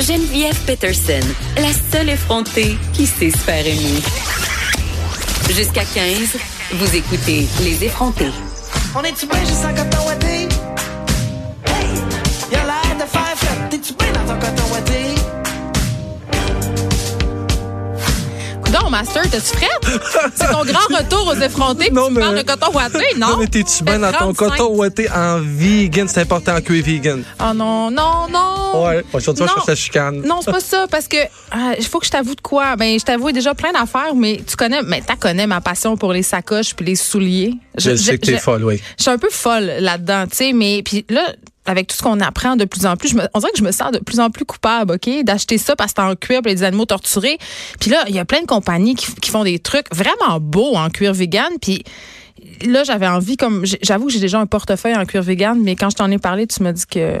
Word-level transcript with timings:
Geneviève 0.00 0.58
Peterson, 0.64 1.20
la 1.56 1.72
seule 1.92 2.10
effrontée 2.10 2.78
qui 2.92 3.06
sait 3.06 3.30
se 3.30 3.38
faire 3.38 3.66
aimer. 3.66 4.00
Jusqu'à 5.50 5.84
15, 5.84 6.36
vous 6.74 6.96
écoutez 6.96 7.46
Les 7.62 7.84
effrontés. 7.84 8.30
On 8.94 9.02
est-tu 9.02 9.26
bien 9.26 9.40
juste 9.40 9.64
en 9.64 9.74
coton? 9.74 10.10
Hey! 10.24 10.48
Y'a 12.52 12.64
l'air 12.64 12.94
de 12.94 13.10
faire 13.10 13.34
fête. 13.36 13.70
T'es-tu 13.70 13.92
bien 13.94 14.12
dans 14.12 14.34
ton 14.34 14.38
coton 14.38 14.67
Donc, 18.72 18.90
Master, 18.90 19.22
t'es-tu 19.30 19.56
prête? 19.56 20.00
C'est 20.34 20.46
ton 20.46 20.62
grand 20.64 20.96
retour 20.98 21.26
aux 21.28 21.40
effrontés. 21.40 21.90
Non, 21.90 22.08
tu 22.08 22.14
mais- 22.14 22.20
parles 22.20 22.36
de 22.38 22.42
coton 22.42 22.72
ouaté, 22.74 23.04
non? 23.16 23.28
Non, 23.30 23.36
mais 23.38 23.46
t'es-tu 23.46 23.82
bien 23.84 23.98
dans 23.98 24.12
ton 24.12 24.32
35. 24.34 24.50
coton 24.50 24.74
ouaté 24.76 25.08
en 25.10 25.40
vegan? 25.40 26.06
C'est 26.08 26.20
important 26.20 26.56
que 26.56 26.66
tu 26.66 26.78
es 26.78 26.82
vegan. 26.82 27.22
Oh 27.40 27.52
non, 27.54 27.90
non, 27.90 28.26
non. 28.30 28.84
Ouais, 28.86 29.02
aujourd'hui, 29.12 29.44
je 29.44 29.48
Non. 29.48 29.54
cherche 29.54 29.66
la 29.68 29.74
chicane. 29.74 30.20
Non, 30.22 30.40
c'est 30.42 30.50
pas 30.52 30.60
ça, 30.60 30.86
parce 30.90 31.08
que 31.08 31.16
euh, 31.16 31.74
il 31.78 31.84
faut 31.86 31.98
que 31.98 32.06
je 32.06 32.10
t'avoue 32.10 32.34
de 32.34 32.40
quoi? 32.40 32.76
Ben, 32.76 32.98
je 32.98 33.04
t'avoue 33.04 33.32
déjà 33.32 33.54
plein 33.54 33.72
d'affaires, 33.72 34.14
mais 34.14 34.40
tu 34.46 34.56
connais, 34.56 34.82
mais 34.82 35.02
t'as 35.06 35.16
connais 35.16 35.46
ma 35.46 35.60
passion 35.60 35.96
pour 35.96 36.12
les 36.12 36.22
sacoches 36.22 36.74
puis 36.74 36.84
les 36.84 36.96
souliers. 36.96 37.54
Je, 37.78 37.94
sais 37.96 38.18
que 38.18 38.26
t'es 38.26 38.32
je- 38.34 38.38
folle, 38.38 38.64
oui. 38.64 38.80
Je 38.98 39.02
suis 39.02 39.10
un 39.10 39.18
peu 39.18 39.30
folle 39.30 39.72
là-dedans, 39.80 40.24
tu 40.30 40.36
sais, 40.36 40.52
mais 40.52 40.82
puis 40.84 41.06
là, 41.08 41.22
avec 41.68 41.86
tout 41.86 41.96
ce 41.96 42.02
qu'on 42.02 42.18
apprend 42.20 42.56
de 42.56 42.64
plus 42.64 42.84
en 42.86 42.96
plus, 42.96 43.10
je 43.10 43.14
me- 43.16 43.28
on 43.34 43.38
dirait 43.38 43.52
que 43.52 43.58
je 43.58 43.62
me 43.64 43.70
sens 43.72 43.92
de 43.92 43.98
plus 43.98 44.18
en 44.18 44.30
plus 44.30 44.44
coupable, 44.44 44.94
OK, 44.94 45.08
d'acheter 45.22 45.58
ça 45.58 45.76
parce 45.76 45.92
que 45.92 46.02
c'est 46.02 46.08
en 46.08 46.16
cuir 46.16 46.40
pour 46.42 46.50
les 46.50 46.62
animaux 46.64 46.86
torturés. 46.86 47.38
Puis 47.78 47.90
là, 47.90 48.04
il 48.08 48.14
y 48.14 48.18
a 48.18 48.24
plein 48.24 48.40
de 48.40 48.46
compagnies 48.46 48.94
qui, 48.96 49.14
qui 49.14 49.30
font 49.30 49.44
des 49.44 49.58
trucs 49.60 49.86
vraiment 49.94 50.40
beaux 50.40 50.74
en 50.74 50.88
cuir 50.90 51.12
vegan, 51.12 51.52
puis 51.60 51.84
là, 52.64 52.84
j'avais 52.84 53.06
envie, 53.06 53.36
comme 53.36 53.64
j'avoue 53.82 54.06
que 54.06 54.12
j'ai 54.12 54.20
déjà 54.20 54.40
un 54.40 54.46
portefeuille 54.46 54.96
en 54.96 55.04
cuir 55.04 55.22
vegan, 55.22 55.58
mais 55.62 55.76
quand 55.76 55.90
je 55.90 55.96
t'en 55.96 56.10
ai 56.10 56.18
parlé, 56.18 56.46
tu 56.46 56.62
m'as 56.62 56.72
dit 56.72 56.86
que 56.90 57.18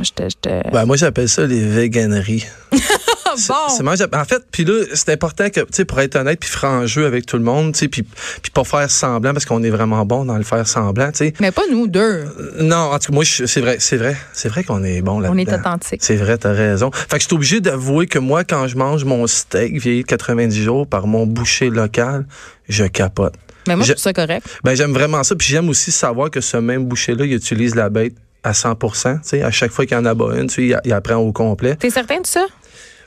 j'étais. 0.00 0.28
j'étais- 0.30 0.62
Ben, 0.72 0.86
moi, 0.86 0.96
j'appelle 0.96 1.28
ça 1.28 1.46
les 1.46 1.64
véganeries. 1.66 2.44
C'est- 3.36 3.48
bon! 3.52 3.58
c'est 3.76 3.82
moi, 3.82 3.94
j'app- 3.96 4.14
en 4.14 4.24
fait, 4.24 4.42
puis 4.50 4.64
là, 4.64 4.84
c'est 4.94 5.10
important 5.10 5.48
que, 5.50 5.60
tu 5.60 5.66
sais, 5.72 5.84
pour 5.84 6.00
être 6.00 6.16
honnête, 6.16 6.38
puis 6.40 6.48
franc 6.50 6.86
jeu 6.86 7.06
avec 7.06 7.26
tout 7.26 7.36
le 7.36 7.42
monde, 7.44 7.72
tu 7.72 7.80
sais, 7.80 7.88
puis 7.88 8.02
puis 8.02 8.50
pas 8.52 8.64
faire 8.64 8.90
semblant, 8.90 9.32
parce 9.32 9.44
qu'on 9.44 9.62
est 9.62 9.70
vraiment 9.70 10.04
bon 10.04 10.24
dans 10.24 10.36
le 10.36 10.44
faire 10.44 10.66
semblant, 10.66 11.10
tu 11.12 11.18
sais. 11.18 11.34
Mais 11.40 11.50
pas 11.50 11.62
nous 11.70 11.86
deux. 11.86 12.24
Non, 12.58 12.76
en 12.92 12.98
tout 12.98 13.10
cas, 13.10 13.14
moi, 13.14 13.24
c'est 13.24 13.60
vrai, 13.60 13.76
c'est 13.80 13.96
vrai, 13.96 14.16
c'est 14.32 14.48
vrai 14.48 14.64
qu'on 14.64 14.82
est 14.84 15.00
bon 15.02 15.20
là-dedans. 15.20 15.34
On 15.34 15.38
est 15.38 15.52
authentique. 15.60 16.00
C'est 16.02 16.16
vrai, 16.16 16.38
t'as 16.38 16.52
raison. 16.52 16.90
Fait 16.92 17.16
que 17.16 17.22
je 17.22 17.26
suis 17.26 17.34
obligé 17.34 17.60
d'avouer 17.60 18.06
que 18.06 18.18
moi, 18.18 18.44
quand 18.44 18.66
je 18.68 18.76
mange 18.76 19.04
mon 19.04 19.26
steak 19.26 19.78
vieilli 19.80 20.02
de 20.02 20.06
90 20.06 20.62
jours 20.62 20.86
par 20.86 21.06
mon 21.06 21.26
boucher 21.26 21.70
local, 21.70 22.26
je 22.68 22.84
capote. 22.84 23.34
Mais 23.68 23.76
moi, 23.76 23.84
je 23.84 23.88
Je- 23.88 23.92
trouve 23.94 24.02
ça 24.02 24.12
correct. 24.12 24.46
Ben, 24.64 24.74
j'aime 24.74 24.92
vraiment 24.92 25.22
ça. 25.22 25.36
Puis 25.36 25.46
j'aime 25.48 25.68
aussi 25.68 25.92
savoir 25.92 26.30
que 26.30 26.40
ce 26.40 26.56
même 26.56 26.84
boucher-là, 26.86 27.24
il 27.24 27.32
utilise 27.34 27.74
la 27.76 27.90
bête 27.90 28.14
à 28.44 28.52
100% 28.54 29.14
tu 29.22 29.28
sais, 29.28 29.42
à 29.42 29.52
chaque 29.52 29.70
fois 29.70 29.86
qu'il 29.86 29.96
en 29.96 30.04
abat 30.04 30.34
une, 30.36 30.48
tu 30.48 30.54
sais, 30.54 30.62
il, 30.64 30.80
il 30.84 30.92
apprend 30.92 31.14
au 31.16 31.30
complet. 31.32 31.76
T'es 31.76 31.90
certain 31.90 32.20
de 32.20 32.26
ça? 32.26 32.44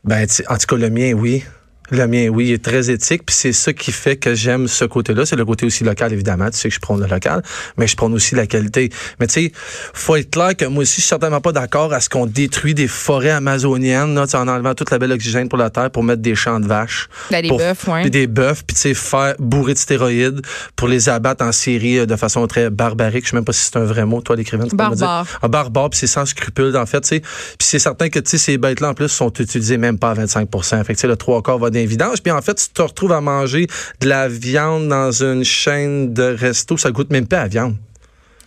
Ben, 0.06 0.28
en 0.50 0.58
tout 0.58 0.68
cas, 0.68 0.76
le 0.76 0.90
mien, 0.92 1.14
oui. 1.14 1.44
Le 1.92 2.08
mien, 2.08 2.28
oui, 2.30 2.48
il 2.48 2.54
est 2.54 2.64
très 2.64 2.90
éthique, 2.90 3.24
puis 3.26 3.36
c'est 3.36 3.54
ça 3.54 3.72
qui 3.74 3.92
fait 3.92 4.16
que 4.16 4.34
j'aime 4.34 4.68
ce 4.68 4.86
côté-là. 4.86 5.26
C'est 5.26 5.36
le 5.36 5.46
côté 5.46 5.66
aussi 5.66 5.84
local, 5.84 6.12
évidemment. 6.14 6.50
Tu 6.50 6.58
sais 6.58 6.70
que 6.70 6.76
je 6.76 6.80
prône 6.80 7.02
le 7.02 7.08
local, 7.08 7.44
mais 7.78 7.86
je 7.88 7.96
prône 7.96 8.14
aussi 8.14 8.34
la 8.36 8.48
qualité. 8.48 8.90
Mais 9.20 9.28
tu 9.28 9.34
sais, 9.34 9.52
faut 9.94 10.16
être 10.16 10.32
clair 10.32 10.56
que 10.58 10.66
moi 10.66 10.82
aussi, 10.82 10.96
je 10.96 11.02
suis 11.02 11.10
certainement 11.10 11.42
pas 11.42 11.52
d'accord 11.52 11.94
à 11.94 12.00
ce 12.00 12.10
qu'on 12.10 12.26
détruit 12.26 12.74
des 12.74 12.88
forêts 12.88 13.30
amazoniennes, 13.30 14.16
là, 14.16 14.26
tu 14.26 14.32
sais, 14.32 14.38
en 14.38 14.48
enlevant 14.48 14.74
toute 14.74 14.92
la 14.92 15.00
belle 15.00 15.12
oxygène 15.12 15.48
pour 15.50 15.58
la 15.60 15.70
terre 15.70 15.92
pour 15.92 16.04
mettre 16.04 16.22
des 16.22 16.36
champs 16.36 16.60
de 16.60 16.68
vaches. 16.68 17.08
Ben, 17.32 17.42
des 17.42 17.50
Pour- 17.50 17.60
bœufs, 17.60 17.74
ouais. 17.88 18.02
Puis 18.02 18.12
des 18.12 18.28
bœufs, 18.28 18.64
puis 18.66 18.76
tu 18.76 18.82
sais, 18.82 18.94
faire 18.94 19.36
bourrer 19.40 19.74
de 19.74 19.80
stéroïdes 19.80 20.42
pour 20.76 20.88
les 20.88 21.10
abattre 21.10 21.44
en 21.46 21.52
série 21.52 22.00
euh, 22.00 22.06
de 22.06 22.16
façon 22.16 22.46
très 22.48 22.70
barbarique. 22.70 23.26
Je 23.26 23.30
sais 23.32 23.36
même 23.36 23.46
pas 23.46 23.54
si 23.54 23.62
c'est 23.62 23.78
un 23.78 23.86
vrai 23.86 24.06
mot, 24.06 24.22
toi, 24.22 24.36
l'écrivain. 24.36 24.66
tu 24.68 24.76
peux 24.76 24.84
me 24.84 24.96
dire. 24.96 25.06
Barbare. 25.06 25.40
Un 25.44 25.50
barbare, 25.50 25.90
puis 25.92 26.00
c'est 26.00 26.08
sans 26.08 26.26
scrupule, 26.26 26.76
en 26.76 26.86
fait, 26.86 27.02
tu 27.02 27.08
sais. 27.10 27.20
Puis 27.20 27.60
c'est 27.60 27.80
certain 27.80 28.10
que, 28.10 28.20
tu 28.20 28.32
sais, 28.32 28.38
ces 28.38 28.58
bêtes-là, 28.58 28.90
en 28.90 28.94
plus, 28.94 29.10
sont 29.10 29.32
utilisées 29.34 29.78
même 29.78 30.00
pas 30.00 30.12
à 30.12 30.16
25% 30.16 30.84
Fait 30.84 30.94
que, 30.94 30.98
tu 30.98 31.02
sais, 31.02 31.08
le 31.08 31.16
trois 31.16 31.42
quarts 31.42 31.60
va 31.60 31.70
d'évidence. 31.76 32.20
Puis 32.22 32.32
en 32.32 32.42
fait, 32.42 32.56
tu 32.56 32.70
te 32.70 32.82
retrouves 32.82 33.12
à 33.12 33.22
manger 33.22 33.68
de 34.02 34.08
la 34.08 34.28
viande 34.28 34.88
dans 34.88 35.12
une 35.24 35.44
chaîne 35.44 36.14
de 36.14 36.24
resto, 36.24 36.78
ça 36.78 36.92
goûte 36.92 37.12
même 37.12 37.28
pas 37.28 37.40
à 37.40 37.44
la 37.44 37.48
viande. 37.48 37.76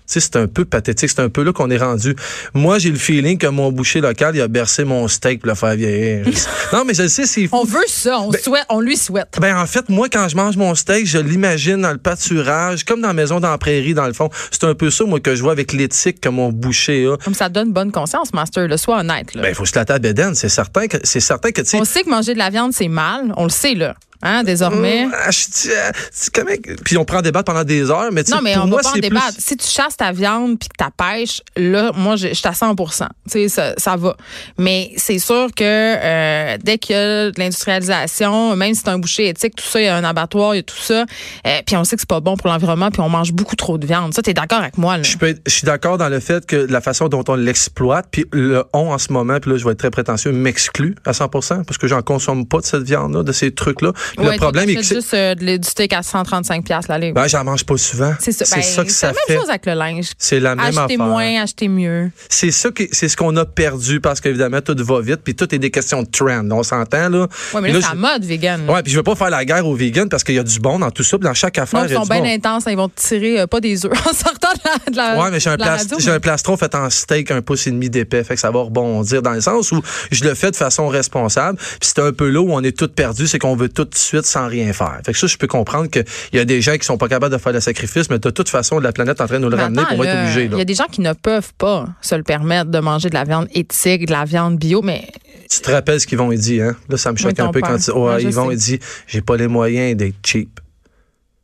C'est 0.09 0.37
un 0.37 0.47
peu 0.47 0.65
pathétique. 0.65 1.11
C'est 1.11 1.21
un 1.21 1.29
peu 1.29 1.43
là 1.43 1.53
qu'on 1.53 1.71
est 1.71 1.79
rendu. 1.79 2.17
Moi, 2.55 2.79
j'ai 2.79 2.91
le 2.91 2.97
feeling 2.99 3.39
que 3.39 3.47
mon 3.47 3.71
boucher 3.71 4.01
local, 4.01 4.35
il 4.35 4.41
a 4.41 4.49
bercé 4.49 4.85
mon 4.85 5.07
steak 5.07 5.41
pour 5.41 5.49
le 5.49 5.55
faire 5.55 5.75
vieillir. 5.75 6.27
non, 6.73 6.85
mais 6.85 6.95
je 6.95 7.03
le 7.03 7.09
sais, 7.09 7.27
c'est 7.27 7.47
fou. 7.47 7.57
On 7.57 7.65
veut 7.65 7.85
ça, 7.87 8.19
on, 8.21 8.33
souhaite, 8.33 8.65
on 8.71 8.81
lui 8.81 8.97
souhaite. 8.97 9.37
Ben 9.41 9.57
en 9.57 9.67
fait, 9.67 9.89
moi, 9.89 10.09
quand 10.11 10.29
je 10.29 10.37
mange 10.37 10.57
mon 10.57 10.75
steak, 10.75 11.07
je 11.07 11.19
l'imagine 11.19 11.83
dans 11.83 11.93
le 11.93 11.99
pâturage, 11.99 12.85
comme 12.85 13.01
dans 13.01 13.09
la 13.09 13.15
maison 13.15 13.41
dans 13.41 13.51
la 13.51 13.59
prairie, 13.59 13.95
dans 13.95 14.07
le 14.07 14.13
fond. 14.13 14.31
C'est 14.51 14.65
un 14.65 14.75
peu 14.75 14.91
ça, 14.91 15.05
moi, 15.05 15.21
que 15.21 15.35
je 15.35 15.43
vois 15.43 15.53
avec 15.53 15.73
l'éthique 15.73 16.21
que 16.21 16.29
mon 16.29 16.51
boucher 16.51 17.07
a. 17.07 17.17
Comme 17.19 17.35
ça 17.35 17.49
donne 17.49 17.73
bonne 17.73 17.93
conscience, 17.93 18.33
Master. 18.33 18.67
Là, 18.67 18.79
sois 18.79 19.01
honnête. 19.01 19.35
Là. 19.35 19.43
Ben, 19.43 19.49
il 19.51 19.55
faut 19.55 19.67
se 19.67 19.79
la 19.79 19.85
table. 19.85 20.09
C'est 20.35 20.49
certain 20.49 20.87
que, 20.87 20.97
c'est 21.05 21.21
certain 21.21 21.51
que, 21.51 21.61
tu 21.61 21.69
sais. 21.69 21.81
on 21.81 21.85
sait 21.85 22.03
que 22.03 22.11
manger 22.11 22.33
de 22.33 22.39
la 22.39 22.51
viande, 22.51 22.73
c'est 22.73 22.89
mal. 22.89 23.33
On 23.37 23.45
le 23.45 23.51
sait, 23.51 23.75
là. 23.75 23.95
Hein, 24.23 24.43
désormais? 24.43 25.07
Ah, 25.13 25.31
je 25.31 26.31
comment 26.35 26.51
que- 26.63 26.75
Puis 26.83 26.97
on 26.97 27.05
prend 27.05 27.23
des 27.23 27.31
pendant 27.31 27.63
des 27.63 27.89
heures, 27.91 28.11
mais 28.13 28.25
tu 28.25 28.31
sais, 28.31 28.37
Non, 28.37 28.43
mais 28.43 28.55
pour 28.55 28.65
on 28.65 28.67
moi, 28.67 28.79
va 28.83 28.91
pas 28.91 28.97
en 28.97 29.01
débattre. 29.01 29.35
plus- 29.35 29.45
Si 29.45 29.57
tu 29.57 29.67
chasses 29.69 29.97
ta 29.97 30.11
viande 30.11 30.59
puis 30.59 30.69
que 30.69 30.75
ta 30.77 30.91
pêche, 30.91 31.41
là, 31.57 31.93
moi, 31.95 32.17
je 32.17 32.35
suis 32.35 32.49
à 32.49 32.53
100 32.53 32.75
Tu 32.75 33.05
sais, 33.31 33.49
ça, 33.49 33.75
ça 33.77 33.97
va. 33.97 34.17
Mais 34.59 34.91
c'est 34.97 35.19
sûr 35.21 35.49
que 35.55 35.63
euh, 35.65 36.59
dès 36.63 36.79
qu'il 36.79 36.97
y 36.97 36.99
a 36.99 37.31
de 37.31 37.39
l'industrialisation, 37.39 38.57
même 38.57 38.75
si 38.75 38.81
c'est 38.85 38.89
un 38.91 38.99
boucher 38.99 39.29
éthique, 39.29 39.55
tout 39.57 39.65
ça, 39.65 39.81
il 39.81 39.85
y 39.85 39.89
a 39.89 39.97
un 39.97 40.05
abattoir, 40.05 40.55
il 40.55 40.59
y 40.59 40.61
a 40.61 40.63
tout 40.65 40.77
ça. 40.77 41.05
euh, 41.47 41.61
puis 41.65 41.77
on 41.77 41.85
sait 41.85 41.97
que 41.97 42.01
c'est 42.03 42.09
pas 42.09 42.21
bon 42.21 42.37
pour 42.37 42.49
l'environnement, 42.49 42.91
puis 42.91 43.01
on 43.01 43.09
mange 43.09 43.33
beaucoup 43.33 43.57
trop 43.57 43.79
de 43.79 43.87
viande. 43.87 44.15
Ça, 44.15 44.23
t'es 44.23 44.35
d'accord 44.35 44.59
avec 44.61 44.79
moi, 44.79 44.97
là? 44.97 45.03
Je, 45.05 45.17
peux 45.17 45.29
être- 45.29 45.43
je 45.47 45.53
suis 45.53 45.65
d'accord 45.67 45.97
dans 45.99 46.09
le 46.09 46.19
fait 46.21 46.45
que 46.47 46.57
la 46.57 46.81
façon 46.81 47.09
dont 47.09 47.23
on 47.29 47.35
l'exploite, 47.35 48.07
puis 48.11 48.25
le 48.33 48.65
on 48.73 48.91
en 48.93 48.99
ce 48.99 49.13
moment, 49.13 49.39
puis 49.41 49.51
là, 49.53 49.57
je 49.59 49.65
vais 49.65 49.73
être 49.73 49.79
très 49.79 49.91
prétentieux, 49.91 50.33
m'exclut 50.33 50.97
à 51.05 51.13
100% 51.13 51.63
parce 51.65 51.79
que 51.79 51.87
j'en 51.87 52.03
consomme 52.03 52.47
pas 52.47 52.59
de 52.59 52.65
cette 52.67 52.83
viande-là, 52.83 53.23
de 53.23 53.33
ces 53.33 53.53
trucs-là. 53.53 53.93
Ouais, 54.17 54.33
le 54.33 54.37
problème 54.39 54.69
est 54.71 54.75
que 54.77 54.83
c'est 54.83 54.89
c'est- 54.89 54.95
juste 54.95 55.15
euh, 55.15 55.35
du 55.59 55.69
steak 55.69 55.93
à 55.93 56.03
135 56.03 56.65
pièces 56.65 56.89
la 56.89 56.99
livre. 56.99 57.15
ben, 57.15 57.27
j'en 57.29 57.45
mange 57.45 57.65
pas 57.65 57.77
souvent. 57.77 58.15
c'est 58.21 58.33
ça. 58.33 58.45
Ben, 58.57 58.63
ça 58.63 58.85
que 58.85 58.91
c'est 58.91 58.95
ça 58.99 59.07
la 59.09 59.13
même 59.13 59.21
fait. 59.27 59.37
chose 59.37 59.49
avec 59.51 59.67
le 59.67 59.75
linge. 59.75 60.11
C'est 60.19 60.41
la 60.41 60.55
même 60.55 60.67
Acheter 60.67 60.81
affaire. 60.95 60.99
moins, 60.99 61.43
acheter 61.43 61.69
mieux. 61.69 62.11
C'est 62.29 62.51
ça 62.51 62.71
qui, 62.71 62.89
c'est 62.93 63.09
ce 63.09 63.17
qu'on 63.17 63.37
a 63.37 63.45
perdu 63.45 64.01
parce 64.01 64.21
qu'évidemment 64.21 64.61
tout 64.61 64.77
va 64.79 65.01
vite 65.01 65.21
puis 65.25 65.35
tout 65.35 65.53
est 65.55 65.59
des 65.59 65.71
questions 65.71 66.03
de 66.03 66.09
trend. 66.11 66.49
On 66.51 66.63
s'entend 66.63 67.09
là. 67.09 67.27
Ouais, 67.55 67.61
mais 67.61 67.63
Puis 67.63 67.73
là, 67.73 67.79
là, 67.79 67.87
c'est 67.91 67.95
la 68.01 68.13
mode 68.13 68.25
vegan. 68.25 68.69
Ouais, 68.69 68.83
puis 68.83 68.93
je 68.93 68.97
veux 68.97 69.03
pas 69.03 69.15
faire 69.15 69.31
la 69.31 69.45
guerre 69.45 69.67
aux 69.67 69.75
vegans 69.75 70.09
parce 70.09 70.25
qu'il 70.25 70.35
y 70.35 70.39
a 70.39 70.43
du 70.45 70.59
bon 70.61 70.79
dans 70.79 70.91
tout 70.91 71.03
ça, 71.03 71.19
dans 71.19 71.35
chaque 71.35 71.59
affaire 71.59 71.81
Non, 71.81 71.87
il 71.87 71.93
ils 71.93 71.97
sont 71.97 72.03
bien 72.05 72.21
bon. 72.21 72.27
intenses. 72.27 72.67
hein, 72.67 72.71
Ils 72.73 72.77
vont 72.77 72.89
te 72.89 73.01
tirer 73.01 73.41
euh, 73.41 73.47
pas 73.47 73.61
des 73.61 73.85
œufs 73.87 73.93
en 74.07 74.13
sortant 74.13 74.49
de 74.55 74.61
la, 74.65 74.91
de 74.93 74.97
la 74.97 75.23
Ouais, 75.23 75.31
mais 75.31 75.41
j'ai 75.41 75.51
un, 75.51 75.57
mais- 75.57 76.21
plastron 76.21 76.57
fait 76.57 76.75
en 76.75 76.91
steak 76.91 77.31
un 77.31 77.43
pouce 77.43 77.67
et 77.67 77.71
demi 77.71 77.91
d'épais, 77.91 78.25
fait 78.25 78.35
que 78.35 78.41
ça 78.41 78.51
va 78.51 78.61
rebondir 78.61 79.23
dans 79.23 79.33
le 79.33 79.41
sens 79.41 79.73
où 79.73 79.81
je 80.11 80.25
le 80.25 80.35
fais 80.35 80.51
de 80.51 80.57
façon 80.57 80.89
responsable. 80.89 81.59
Puis 81.59 81.91
c'est 81.95 81.99
un 82.01 82.13
peu 82.13 82.29
là 82.29 82.41
où 82.41 82.53
on 82.53 82.63
est 82.63 82.77
tous 82.77 82.89
perdus, 82.89 83.27
c'est 83.27 83.39
qu'on 83.39 83.57
veut 83.57 83.69
tout 83.69 83.89
de 83.99 84.05
suite 84.05 84.25
sans 84.27 84.47
rien 84.49 84.73
faire. 84.73 85.01
Fait 85.05 85.13
que 85.13 85.19
ça, 85.19 85.27
je 85.27 85.37
peux 85.37 85.47
comprendre 85.47 85.89
qu'il 85.89 86.05
y 86.33 86.39
a 86.39 86.45
des 86.45 86.61
gens 86.61 86.77
qui 86.77 86.85
sont 86.87 86.97
pas 86.99 87.09
capables 87.09 87.33
de 87.33 87.39
faire 87.39 87.53
le 87.53 87.61
sacrifice, 87.61 88.09
mais 88.11 88.19
de 88.19 88.31
toute 88.31 88.49
façon, 88.49 88.79
la 88.79 88.93
planète 88.93 89.19
est 89.19 89.23
en 89.23 89.27
train 89.27 89.39
de 89.39 89.45
nous 89.45 89.51
le 89.51 89.57
Mais 89.57 89.63
ramener, 89.65 89.83
attends, 89.83 89.97
va 89.97 90.05
être 90.07 90.15
là, 90.15 90.23
obligé. 90.23 90.45
Il 90.53 90.59
y 90.59 90.61
a 90.61 90.65
des 90.65 90.75
gens 90.75 90.87
qui 90.91 91.01
ne 91.01 91.13
peuvent 91.13 91.53
pas 91.59 91.87
se 92.01 92.15
le 92.15 92.23
permettre 92.23 92.71
de 92.71 92.79
manger 92.79 93.09
de 93.11 93.15
la 93.15 93.25
viande 93.25 93.49
éthique, 93.55 94.07
de 94.07 94.13
la 94.13 94.25
viande 94.25 94.57
bio, 94.59 94.83
mais 94.83 95.09
Tu 95.51 95.61
te 95.61 95.71
rappelles 95.71 96.01
ce 96.01 96.07
qu'ils 96.07 96.19
vont 96.19 96.31
et 96.33 96.37
dit, 96.37 96.61
hein? 96.61 96.77
Là, 96.89 96.97
ça 96.97 97.13
me 97.13 97.17
choque 97.17 97.33
Oui, 97.39 97.45
un 97.45 97.51
peu 97.51 97.61
père. 97.61 97.71
quand 97.71 97.79
ils, 97.87 97.91
ouais, 97.93 98.33
sais. 98.33 98.53
et 98.53 98.57
dit, 98.57 98.79
j'ai 99.07 99.21
pas 99.21 99.37
les 99.37 99.49
moyens 99.49 99.97
d'être 99.97 100.17
cheap. 100.25 100.61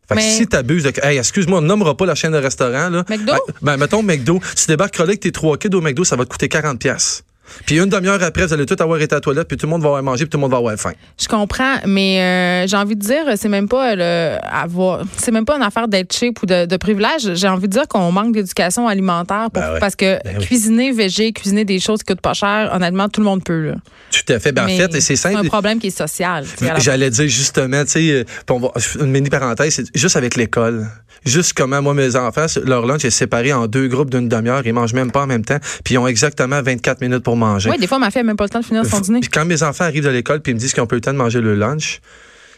Fait 0.06 0.16
que 0.16 0.21
Mais- 0.21 0.31
si 0.36 0.47
t'abuses 0.47 0.82
de. 0.82 0.92
Hey, 1.03 1.16
excuse-moi, 1.16 1.60
on 1.60 1.62
nommera 1.62 1.97
pas 1.97 2.04
la 2.04 2.15
chaîne 2.15 2.32
de 2.32 2.36
restaurant, 2.36 2.91
là. 2.91 3.04
McDo? 3.09 3.32
Ah, 3.32 3.38
Ben, 3.62 3.76
mettons 3.78 4.03
McDo. 4.03 4.38
Tu 4.54 4.66
débarques 4.66 5.00
avec 5.00 5.21
tes 5.21 5.32
trois 5.32 5.56
kids 5.56 5.75
au 5.75 5.81
McDo, 5.81 6.04
ça 6.04 6.15
va 6.16 6.25
te 6.25 6.28
coûter 6.31 6.48
40$. 6.48 7.22
Puis 7.66 7.78
une 7.78 7.88
demi-heure 7.88 8.22
après, 8.22 8.47
vous 8.47 8.53
allez 8.53 8.66
tout 8.66 8.77
avoir 8.81 9.00
été 9.00 9.15
à 9.15 9.16
la 9.16 9.21
toilette, 9.21 9.49
puis 9.49 9.56
tout 9.56 9.66
le 9.66 9.71
monde 9.71 9.82
va 9.82 9.88
avoir 9.88 10.03
mangé, 10.03 10.25
puis 10.25 10.31
tout 10.31 10.38
le 10.38 10.43
monde 10.43 10.50
va 10.50 10.59
avoir 10.59 10.77
faim. 10.78 10.93
je 11.21 11.28
comprends. 11.28 11.77
Mais 11.87 12.21
euh, 12.21 12.66
j'ai 12.66 12.77
envie 12.77 12.97
de 12.97 13.00
dire, 13.00 13.25
c'est 13.37 13.49
même 13.49 13.69
pas 13.69 13.94
le 13.94 14.37
avoir, 14.50 15.03
c'est 15.16 15.31
même 15.32 15.44
pas 15.44 15.56
une 15.56 15.62
affaire 15.62 15.88
d'être 15.88 16.12
cheap 16.15 16.43
ou 16.43 16.47
de, 16.47 16.66
de 16.66 16.77
privilège. 16.77 17.34
J'ai 17.34 17.49
envie 17.49 17.69
de 17.69 17.72
dire 17.72 17.87
qu'on 17.88 18.10
manque 18.12 18.33
d'éducation 18.34 18.88
alimentaire 18.88 19.49
pour- 19.53 19.62
Ben 19.62 19.72
ouais. 19.75 19.81
parce 19.81 19.97
que 19.97 20.19
Ben 20.25 20.37
oui. 20.38 20.44
cuisiner 20.47 20.93
végé, 20.93 21.33
cuisiner 21.33 21.65
des 21.65 21.81
choses 21.81 22.00
qui 22.03 22.12
coûtent 22.12 22.21
pas 22.22 22.34
cher, 22.34 22.71
honnêtement, 22.72 23.09
tout 23.09 23.21
le 23.21 23.27
monde 23.27 23.45
peut. 23.45 23.69
Là. 23.69 23.74
Tout 24.10 24.33
à 24.33 24.39
fait. 24.39 24.53
Ben, 24.53 24.65
en 24.65 24.69
fait, 24.69 25.01
c'est 25.01 25.16
simple. 25.16 25.39
un 25.39 25.45
problème 25.45 25.78
qui 25.78 25.89
est 25.89 25.97
social. 25.98 26.45
J'allais 26.78 27.10
dire 27.10 27.28
justement, 27.28 27.84
tu 27.84 27.91
sais, 27.91 28.24
euh, 28.51 28.59
une 29.01 29.10
mini 29.10 29.28
parenthèse, 29.30 29.74
c'est 29.74 29.97
juste 29.97 30.16
avec 30.16 30.36
l'école. 30.36 30.86
Juste 31.24 31.54
comment 31.54 31.80
moi, 31.80 31.95
mes 31.95 32.16
enfants, 32.16 32.45
leur 32.65 32.84
lunch 32.84 33.04
est 33.07 33.10
séparé 33.10 33.53
en 33.54 33.66
deux 33.66 33.89
groupes 33.89 34.10
d'une 34.10 34.28
demi-heure. 34.28 34.60
Ils 34.66 34.74
mangent 34.74 34.92
même 34.92 35.10
pas 35.10 35.22
en 35.22 35.27
même 35.27 35.42
temps, 35.45 35.57
puis 35.83 35.95
ils 35.95 35.98
ont 35.98 36.07
exactement 36.07 36.60
24 36.63 37.01
minutes 37.01 37.22
pour 37.22 37.34
manger. 37.36 37.71
Oui, 37.71 37.78
des 37.78 37.86
fois, 37.86 37.98
ma 37.98 38.10
fille 38.10 38.21
n'a 38.22 38.27
même 38.27 38.36
pas 38.36 38.45
le 38.45 38.51
temps 38.51 38.60
de 38.60 38.65
finir 38.65 38.84
son 38.86 39.01
dîner. 39.01 39.21
Puis 39.21 39.31
quand 39.31 39.45
mes 39.45 39.63
enfants 39.63 39.84
arrivent 39.84 40.04
de 40.04 40.09
l'école 40.10 40.41
puis 40.41 40.53
ils 40.53 40.54
me 40.54 40.60
disent 40.60 40.72
qu'ils 40.72 40.83
ont 40.83 40.86
pas 40.86 40.97
eu 40.97 40.98
le 40.98 41.03
temps 41.03 41.13
de 41.13 41.19
manger 41.19 41.41
le 41.41 41.54
lunch, 41.54 42.01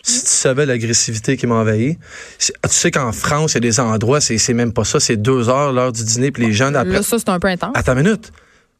si 0.02 0.20
tu 0.22 0.28
savais 0.28 0.66
l'agressivité 0.66 1.36
qui 1.36 1.46
m'envahit, 1.46 1.98
c'est- 2.38 2.52
tu 2.62 2.68
sais 2.70 2.90
qu'en 2.90 3.10
France, 3.12 3.52
il 3.52 3.54
y 3.54 3.58
a 3.58 3.60
des 3.60 3.80
endroits, 3.80 4.20
c'est 4.20 4.54
même 4.54 4.72
pas 4.72 4.84
ça, 4.84 5.00
c'est 5.00 5.16
deux 5.16 5.48
heures 5.48 5.72
l'heure 5.72 5.90
du 5.92 6.04
dîner, 6.04 6.30
puis 6.30 6.46
les 6.46 6.52
jeunes 6.52 6.76
après. 6.76 6.92
Là, 6.94 7.02
ça, 7.02 7.18
c'est 7.18 7.28
un 7.28 7.40
peu 7.40 7.48
intense. 7.48 7.72
Attends 7.74 7.96
une 7.96 8.04
minute. 8.04 8.30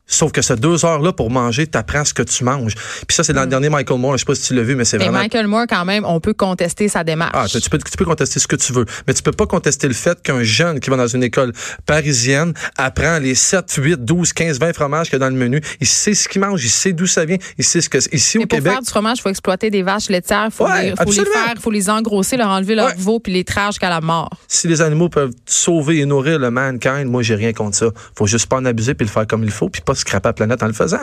Sauf 0.08 0.30
que 0.32 0.40
ces 0.42 0.56
deux 0.56 0.84
heures-là 0.84 1.12
pour 1.12 1.30
manger, 1.30 1.66
tu 1.66 1.76
apprends 1.76 2.04
ce 2.04 2.14
que 2.14 2.22
tu 2.22 2.44
manges. 2.44 2.74
Puis 3.08 3.14
ça, 3.16 3.24
c'est 3.24 3.32
dans 3.32 3.42
le 3.42 3.48
dernier 3.48 3.68
Michael 3.68 3.98
Moore. 3.98 4.12
Je 4.14 4.18
sais 4.18 4.24
pas 4.24 4.34
si 4.36 4.42
tu 4.48 4.54
l'as 4.54 4.62
vu, 4.62 4.76
mais 4.76 4.84
c'est 4.84 4.96
Mm. 4.96 5.00
Mais 5.00 5.04
vraiment. 5.06 5.18
Michael 5.20 5.46
Moore, 5.48 5.64
quand 5.68 5.84
même, 5.84 6.04
on 6.04 6.20
peut 6.20 6.32
contester 6.34 6.88
sa 6.88 7.02
démarche. 7.04 7.32
Ah, 7.34 7.46
tu 7.48 7.68
peux, 7.68 7.78
tu 7.78 7.96
peux 7.96 8.04
contester 8.04 8.38
ce 8.40 8.46
que 8.46 8.56
tu 8.56 8.72
veux, 8.72 8.84
mais 9.06 9.14
tu 9.14 9.22
peux 9.22 9.32
pas 9.32 9.46
contester 9.46 9.88
le 9.88 9.94
fait 9.94 10.20
qu'un 10.22 10.42
jeune 10.42 10.80
qui 10.80 10.90
va 10.90 10.96
dans 10.96 11.06
une 11.08 11.22
école 11.24 11.52
parisienne 11.86 12.52
apprend 12.76 13.18
les 13.18 13.34
7, 13.34 13.70
8, 13.78 14.04
12, 14.04 14.32
15, 14.32 14.58
20 14.60 14.72
fromages 14.74 15.06
qu'il 15.06 15.14
y 15.14 15.16
a 15.16 15.18
dans 15.26 15.28
le 15.34 15.38
menu. 15.40 15.60
Il 15.80 15.86
sait 15.86 16.14
ce 16.14 16.28
qu'il 16.28 16.40
mange, 16.40 16.62
il 16.64 16.68
sait 16.70 16.92
d'où 16.92 17.06
ça 17.06 17.24
vient, 17.24 17.36
il 17.58 17.64
sait 17.64 17.80
ce 17.80 17.88
que 17.88 17.96
Ici, 18.14 18.38
Mais 18.38 18.44
au 18.44 18.46
pour 18.46 18.58
Québec, 18.58 18.72
faire 18.74 18.82
du 18.82 18.88
fromage, 18.90 19.18
il 19.18 19.22
faut 19.22 19.28
exploiter 19.30 19.70
des 19.70 19.82
vaches 19.82 20.08
laitières, 20.10 20.46
il 20.46 20.50
faut, 20.52 20.64
Ouais, 20.66 20.90
les, 20.90 20.96
faut 20.96 21.10
les 21.10 21.24
faire, 21.24 21.54
faut 21.60 21.70
les 21.70 21.90
engrosser, 21.90 22.36
leur 22.36 22.48
enlever 22.48 22.74
leur 22.74 22.86
Ouais. 22.88 22.94
veau 22.98 23.18
puis 23.20 23.32
les 23.32 23.42
traire 23.42 23.72
jusqu'à 23.72 23.88
la 23.90 24.00
mort. 24.00 24.30
si 24.46 24.68
les 24.68 24.80
animaux 24.82 25.08
peuvent 25.08 25.32
sauver 25.46 25.98
et 26.00 26.06
nourrir 26.06 26.38
le 26.38 26.50
mankind, 26.50 27.06
moi, 27.06 27.22
j'ai 27.22 27.34
rien 27.34 27.52
contre 27.52 27.76
ça. 27.76 27.86
Faut 28.16 28.26
juste 28.26 28.46
pas 28.46 28.56
en 28.56 28.64
abuser 28.64 28.94
puis 28.94 29.06
le 29.06 29.10
faire 29.10 29.26
comme 29.26 29.42
il 29.42 29.50
faut 29.50 29.68
puis 29.68 29.80
pas 29.80 29.94
scraper 29.96 30.28
la 30.28 30.32
planète 30.32 30.62
en 30.62 30.66
le 30.66 30.72
faisant. 30.72 31.02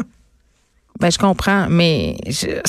Ben, 1.00 1.12
je 1.12 1.18
comprends, 1.18 1.68
mais 1.70 2.18
je, 2.28 2.62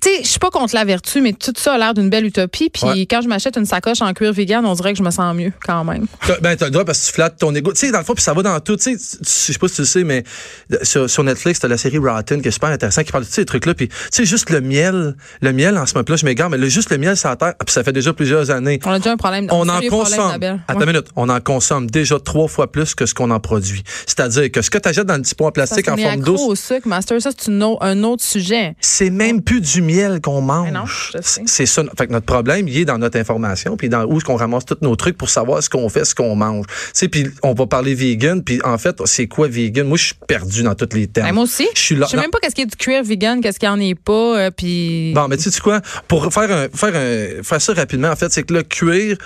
tu 0.00 0.08
sais, 0.10 0.22
je 0.22 0.28
suis 0.28 0.38
pas 0.38 0.50
contre 0.50 0.74
la 0.74 0.84
vertu, 0.84 1.20
mais 1.20 1.32
tout 1.32 1.52
ça 1.56 1.74
a 1.74 1.78
l'air 1.78 1.94
d'une 1.94 2.10
belle 2.10 2.24
utopie. 2.26 2.70
Puis 2.70 2.84
Ouais. 2.84 3.06
quand 3.06 3.20
je 3.22 3.28
m'achète 3.28 3.56
une 3.56 3.64
sacoche 3.66 4.00
en 4.02 4.12
cuir 4.12 4.32
vegan, 4.32 4.64
on 4.66 4.74
dirait 4.74 4.92
que 4.92 4.98
je 4.98 5.02
me 5.02 5.10
sens 5.10 5.34
mieux 5.34 5.52
quand 5.66 5.84
même. 5.84 6.06
T'as- 6.26 6.40
Ben, 6.40 6.56
t'as 6.56 6.66
le 6.66 6.70
droit 6.70 6.84
parce 6.84 7.00
que 7.00 7.06
tu 7.06 7.12
flattes 7.12 7.36
ton 7.38 7.54
ego. 7.54 7.72
Tu 7.72 7.78
sais, 7.86 7.90
dans 7.92 7.98
le 7.98 8.04
fond, 8.04 8.14
puis 8.14 8.22
ça 8.22 8.32
va 8.34 8.42
dans 8.42 8.58
tout. 8.60 8.76
Tu 8.76 8.96
sais, 8.98 9.18
je 9.22 9.52
sais 9.52 9.58
pas 9.58 9.68
si 9.68 9.74
tu 9.76 9.80
le 9.82 9.86
sais, 9.86 10.04
mais 10.04 10.24
de- 10.70 10.78
sur, 10.82 11.08
sur 11.10 11.24
Netflix, 11.24 11.60
t'as 11.60 11.68
la 11.68 11.76
série 11.78 11.98
Rotten 11.98 12.40
qui 12.42 12.48
est 12.48 12.52
super 12.52 12.70
intéressante, 12.70 13.04
qui 13.04 13.12
parle 13.12 13.24
de 13.24 13.28
tous 13.28 13.34
ces 13.34 13.44
trucs-là. 13.44 13.74
Puis, 13.74 13.88
tu 13.88 13.94
sais, 14.10 14.24
juste 14.24 14.50
le 14.50 14.60
miel, 14.60 15.16
le 15.40 15.52
miel 15.52 15.76
en 15.78 15.86
ce 15.86 15.94
moment-là, 15.94 16.16
je 16.16 16.24
m'égare, 16.24 16.50
mais 16.50 16.58
le, 16.58 16.68
juste 16.68 16.90
le 16.90 16.98
miel 16.98 17.16
la 17.24 17.36
terre, 17.36 17.54
puis 17.64 17.72
ça 17.72 17.82
fait 17.84 17.92
déjà 17.92 18.12
plusieurs 18.12 18.50
années. 18.50 18.78
On 18.84 18.90
a 18.90 18.98
déjà 18.98 19.12
un 19.12 19.16
problème. 19.16 19.46
On 19.50 19.64
sait 19.64 19.70
en 19.70 19.80
consomme. 19.90 20.30
Attends 20.42 20.78
Ouais. 20.78 20.84
une 20.84 20.92
minute. 20.92 21.06
On 21.16 21.28
en 21.28 21.40
consomme 21.40 21.90
déjà 21.90 22.18
trois 22.20 22.48
fois 22.48 22.70
plus 22.70 22.94
que 22.94 23.06
ce 23.06 23.14
qu'on 23.14 23.30
en 23.30 23.40
produit. 23.40 23.82
C'est-à-dire 24.06 24.50
que 24.50 24.62
ce 24.62 24.70
que 24.70 24.78
tu 24.78 24.88
achètes 24.88 25.06
dans 25.06 25.16
le 25.16 25.22
petit 25.22 25.34
pot 25.34 25.46
en 25.46 25.52
plastique 25.52 25.88
en 25.88 25.96
forme 25.96 26.20
douce, 26.20 26.40
au 26.40 26.54
sucre, 26.54 26.86
Master. 26.88 27.20
Ça, 27.20 27.30
c'est 27.36 27.50
un 27.80 28.02
autre 28.04 28.22
sujet. 28.24 28.74
c'est 28.80 29.10
même 29.10 29.42
plus 29.42 29.60
du 29.60 29.77
miel 29.80 30.20
qu'on 30.20 30.40
mange. 30.40 31.12
C'est 31.22 31.66
ça. 31.66 31.82
Fait 31.96 32.06
que 32.06 32.12
notre 32.12 32.26
problème, 32.26 32.68
il 32.68 32.78
est 32.78 32.84
dans 32.84 32.98
notre 32.98 33.18
information, 33.18 33.76
puis 33.76 33.88
dans 33.88 34.04
où 34.04 34.16
est-ce 34.16 34.24
qu'on 34.24 34.36
ramasse 34.36 34.64
tous 34.64 34.78
nos 34.82 34.96
trucs 34.96 35.16
pour 35.16 35.30
savoir 35.30 35.62
ce 35.62 35.70
qu'on 35.70 35.88
fait, 35.88 36.04
ce 36.04 36.14
qu'on 36.14 36.34
mange. 36.36 36.66
Tu 36.66 36.74
sais, 36.94 37.08
puis 37.08 37.26
on 37.42 37.54
va 37.54 37.66
parler 37.66 37.94
vegan, 37.94 38.42
puis 38.42 38.60
en 38.64 38.78
fait, 38.78 38.96
c'est 39.06 39.26
quoi 39.26 39.48
vegan? 39.48 39.86
Moi, 39.86 39.96
je 39.98 40.06
suis 40.06 40.14
perdu 40.26 40.62
dans 40.62 40.74
tous 40.74 40.94
les 40.96 41.06
termes. 41.06 41.28
Ben, 41.28 41.34
moi 41.34 41.44
aussi. 41.44 41.66
Je 41.74 41.80
suis 41.80 41.94
là. 41.96 42.06
Je 42.06 42.10
sais 42.12 42.16
non. 42.16 42.22
même 42.22 42.30
pas 42.30 42.38
qu'est-ce 42.40 42.54
qui 42.54 42.62
est 42.62 42.66
du 42.66 42.76
cuir 42.76 43.02
vegan, 43.02 43.40
qu'est-ce 43.40 43.58
qu'il 43.58 43.68
y 43.68 43.72
en 43.72 43.80
est 43.80 43.94
pas. 43.94 44.38
euh, 44.38 44.50
puis 44.50 45.12
Bon, 45.14 45.28
mais 45.28 45.36
tu 45.36 45.50
sais 45.50 45.60
quoi? 45.60 45.80
Pour 46.06 46.32
faire 46.32 46.50
un, 46.50 46.68
faire 46.74 46.94
un, 46.94 47.42
faire 47.42 47.60
ça 47.60 47.72
rapidement, 47.74 48.08
en 48.08 48.16
fait, 48.16 48.32
c'est 48.32 48.42
que 48.42 48.54
le 48.54 48.62
cuir, 48.62 49.16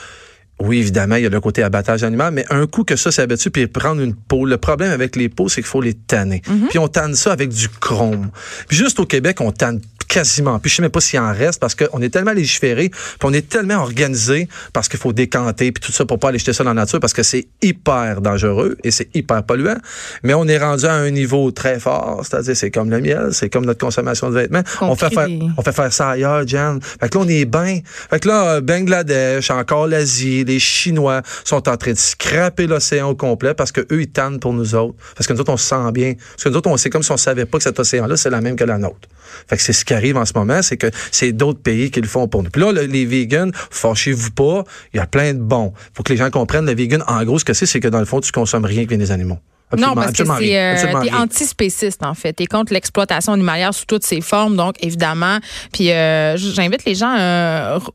oui, 0.61 0.79
évidemment, 0.79 1.17
il 1.17 1.25
y 1.25 1.27
a 1.27 1.29
le 1.29 1.41
côté 1.41 1.63
abattage 1.63 2.05
animal, 2.05 2.33
mais 2.33 2.45
un 2.51 2.67
coup 2.67 2.85
que 2.85 2.95
ça 2.95 3.11
s'est 3.11 3.23
abattu 3.23 3.51
puis 3.51 3.67
prendre 3.67 4.01
une 4.01 4.15
peau, 4.15 4.45
le 4.47 4.59
problème 4.59 4.93
avec 4.93 5.17
les 5.17 5.29
peaux, 5.29 5.49
c'est 5.49 5.61
qu'il 5.61 5.69
faut 5.69 5.81
les 5.81 5.95
tanner. 5.95 6.41
Puis 6.71 6.79
on 6.79 6.87
tanne 6.87 7.15
ça 7.15 7.33
avec 7.33 7.49
du 7.49 7.69
chrome. 7.69 8.31
Puis 8.69 8.77
juste 8.77 9.01
au 9.01 9.07
Québec, 9.07 9.41
on 9.41 9.51
tanne 9.51 9.81
quasiment. 10.13 10.59
Puis 10.59 10.71
je 10.71 10.77
sais 10.77 10.83
même 10.83 10.91
pas 10.91 11.01
s'il 11.01 11.19
en 11.19 11.33
reste 11.33 11.59
parce 11.59 11.75
qu'on 11.75 12.03
est 12.03 12.11
tellement 12.11 12.33
légiféré, 12.33 12.91
puis 12.91 13.19
on 13.23 13.33
est 13.33 13.49
tellement 13.49 13.77
organisé 13.77 14.47
parce 14.75 14.87
qu'il 14.89 14.99
faut 15.01 15.15
décanter 15.15 15.73
puis 15.73 15.83
tout 15.83 15.91
ça 15.91 16.05
pour 16.05 16.19
pas 16.19 16.29
aller 16.29 16.39
jeter 16.39 16.53
ça 16.53 16.65
dans 16.65 16.75
la 16.75 16.83
nature 16.83 17.01
parce 17.01 17.15
que 17.15 17.23
c'est 17.23 17.47
hyper 17.63 18.21
dangereux 18.21 18.77
et 18.85 18.91
c'est 18.91 19.09
hyper 19.15 19.43
polluant. 19.43 19.79
Mais 20.23 20.35
on 20.35 20.47
est 20.47 20.59
rendu 20.59 20.85
à 20.85 20.93
un 20.93 21.11
niveau 21.11 21.51
très 21.51 21.81
fort, 21.81 22.21
c'est-à-dire 22.25 22.55
c'est 22.55 22.71
comme 22.71 22.91
le 22.91 23.01
miel, 23.01 23.29
c'est 23.33 23.49
comme 23.49 23.65
notre 23.65 23.81
consommation 23.81 24.29
de 24.29 24.35
vêtements. 24.35 24.63
On 24.83 24.91
On 24.91 24.97
fait 24.97 25.09
faire, 25.09 25.29
on 25.57 25.63
fait 25.63 25.73
faire 25.73 25.93
ça 25.93 26.11
ailleurs, 26.11 26.47
Jan. 26.47 26.79
Fait 26.83 27.09
que 27.09 27.17
là, 27.17 27.25
on 27.25 27.29
est 27.29 27.47
bien. 27.47 27.81
Fait 28.11 28.21
que 28.21 28.29
là, 28.29 28.57
euh, 28.57 28.61
Bangladesh, 28.61 29.51
encore 29.51 29.87
l'Asie, 29.87 30.45
les 30.45 30.59
Chinois 30.59 31.23
sont 31.45 31.67
en 31.71 31.77
train 31.79 31.93
de 31.93 31.99
scraper 31.99 32.67
l'océan 32.67 33.09
au 33.09 33.15
complet 33.15 33.55
parce 33.55 33.73
que 33.73 33.81
eux, 33.81 34.03
ils 34.03 34.11
tannent 34.11 34.41
pour 34.41 34.53
nous 34.53 34.75
autres. 34.75 34.95
Parce 35.17 35.27
que 35.27 35.33
nous 35.33 35.41
autres, 35.41 35.53
on 35.53 35.57
se 35.57 35.69
sent 35.69 35.93
bien. 35.93 36.15
Parce 36.15 36.45
que 36.45 36.49
nous 36.51 36.57
autres, 36.57 36.69
on 36.69 36.77
sait 36.77 36.91
comme 36.91 37.03
si 37.03 37.13
on 37.13 37.17
savait 37.17 37.47
pas 37.47 37.57
que 37.57 37.65
cet 37.65 37.81
océan-là, 37.81 38.19
c'est 38.19 38.31
la 38.31 38.43
même 38.43 38.57
que 38.57 38.65
la 38.65 38.77
nôtre. 38.77 39.09
Fait 39.49 39.57
que 39.57 39.63
c'est 39.63 39.73
ce 39.73 39.85
qui 39.85 39.95
en 40.13 40.25
ce 40.25 40.33
moment, 40.35 40.61
c'est 40.63 40.77
que 40.77 40.89
c'est 41.11 41.33
d'autres 41.33 41.61
pays 41.61 41.91
qui 41.91 42.01
le 42.01 42.09
font 42.09 42.27
pour 42.29 42.43
nous. 42.43 42.51
Puis 42.51 42.61
là, 42.63 42.73
le- 42.73 42.83
les 42.87 43.07
vegans, 43.07 43.51
fâchez-vous 43.71 44.31
pas, 44.33 44.65
il 44.93 44.97
y 44.97 45.01
a 45.01 45.07
plein 45.07 45.33
de 45.35 45.41
bons. 45.41 45.73
Faut 45.95 46.03
que 46.03 46.13
les 46.13 46.17
gens 46.19 46.31
comprennent, 46.31 46.67
le 46.67 46.75
vegan, 46.75 47.03
en 47.07 47.25
gros, 47.25 47.39
ce 47.39 47.45
que 47.45 47.53
c'est, 47.55 47.67
c'est 47.67 47.81
que 47.81 47.89
dans 47.89 48.01
le 48.01 48.05
fond, 48.05 48.21
tu 48.21 48.33
consommes 48.33 48.65
rien 48.65 48.85
vient 48.85 48.99
des 48.99 49.11
animaux. 49.13 49.39
Non, 49.79 49.95
parce 49.95 50.13
que 50.13 50.25
c'est 50.39 50.59
euh, 50.59 51.03
t'es 51.03 51.13
antispéciste 51.15 52.03
en 52.05 52.15
fait. 52.15 52.33
T'es 52.35 52.47
contre 52.47 52.73
l'exploitation 52.73 53.33
animalière 53.33 53.73
sous 53.75 53.85
toutes 53.87 54.05
ses 54.05 54.21
formes, 54.21 54.57
donc 54.57 54.75
évidemment. 54.81 55.39
Puis 55.73 55.91
euh, 55.91 56.37
j'invite 56.37 56.85
les 56.85 56.95
gens. 56.95 57.15
Euh, 57.19 57.79
Ro- 57.79 57.95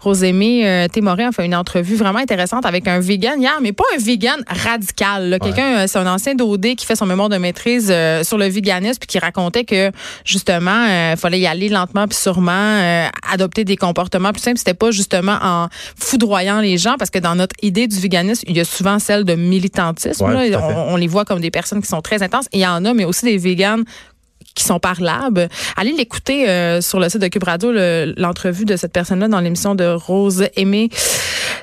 Rosémée 0.00 0.66
euh, 0.68 0.88
Témoré 0.88 1.24
a 1.24 1.32
fait 1.32 1.44
une 1.44 1.54
entrevue 1.54 1.96
vraiment 1.96 2.18
intéressante 2.18 2.64
avec 2.66 2.86
un 2.88 3.00
vegan 3.00 3.40
hier, 3.40 3.58
mais 3.62 3.72
pas 3.72 3.84
un 3.94 3.98
vegan 4.02 4.42
radical. 4.46 5.38
Quelqu'un, 5.42 5.78
euh, 5.80 5.84
c'est 5.86 5.98
un 5.98 6.06
ancien 6.06 6.34
d'OD 6.34 6.74
qui 6.76 6.86
fait 6.86 6.96
son 6.96 7.06
mémoire 7.06 7.28
de 7.28 7.36
maîtrise 7.36 7.88
euh, 7.90 8.22
sur 8.24 8.38
le 8.38 8.46
véganisme 8.46 8.98
puis 9.00 9.06
qui 9.06 9.18
racontait 9.18 9.64
que 9.64 9.90
justement, 10.24 10.84
il 11.12 11.16
fallait 11.16 11.40
y 11.40 11.46
aller 11.46 11.68
lentement 11.68 12.06
puis 12.06 12.16
sûrement, 12.18 12.52
euh, 12.52 13.06
adopter 13.32 13.64
des 13.64 13.76
comportements 13.76 14.32
plus 14.32 14.42
simples. 14.42 14.58
C'était 14.58 14.74
pas 14.74 14.90
justement 14.90 15.38
en 15.42 15.68
foudroyant 15.98 16.60
les 16.60 16.78
gens 16.78 16.96
parce 16.98 17.10
que 17.10 17.18
dans 17.18 17.34
notre 17.34 17.54
idée 17.62 17.86
du 17.86 17.98
véganisme, 17.98 18.44
il 18.48 18.56
y 18.56 18.60
a 18.60 18.64
souvent 18.64 18.98
celle 18.98 19.24
de 19.24 19.34
militantisme. 19.34 20.24
Ouais, 20.24 20.50
là. 20.50 20.60
on 20.88 20.96
les 20.96 21.06
voit 21.06 21.17
comme 21.24 21.40
des 21.40 21.50
personnes 21.50 21.80
qui 21.80 21.88
sont 21.88 22.00
très 22.00 22.22
intenses. 22.22 22.48
Il 22.52 22.60
y 22.60 22.66
en 22.66 22.84
a, 22.84 22.94
mais 22.94 23.04
aussi 23.04 23.24
des 23.26 23.38
véganes 23.38 23.84
qui 24.58 24.64
sont 24.64 24.78
parlables. 24.80 25.48
Allez 25.76 25.92
l'écouter 25.92 26.48
euh, 26.48 26.80
sur 26.80 26.98
le 27.00 27.08
site 27.08 27.20
de 27.20 27.28
Cube 27.28 27.44
Radio, 27.44 27.72
le- 27.72 28.12
l'entrevue 28.16 28.64
de 28.64 28.76
cette 28.76 28.92
personne-là 28.92 29.28
dans 29.28 29.40
l'émission 29.40 29.74
de 29.74 29.84
Rose 29.86 30.44
Aimée. 30.56 30.90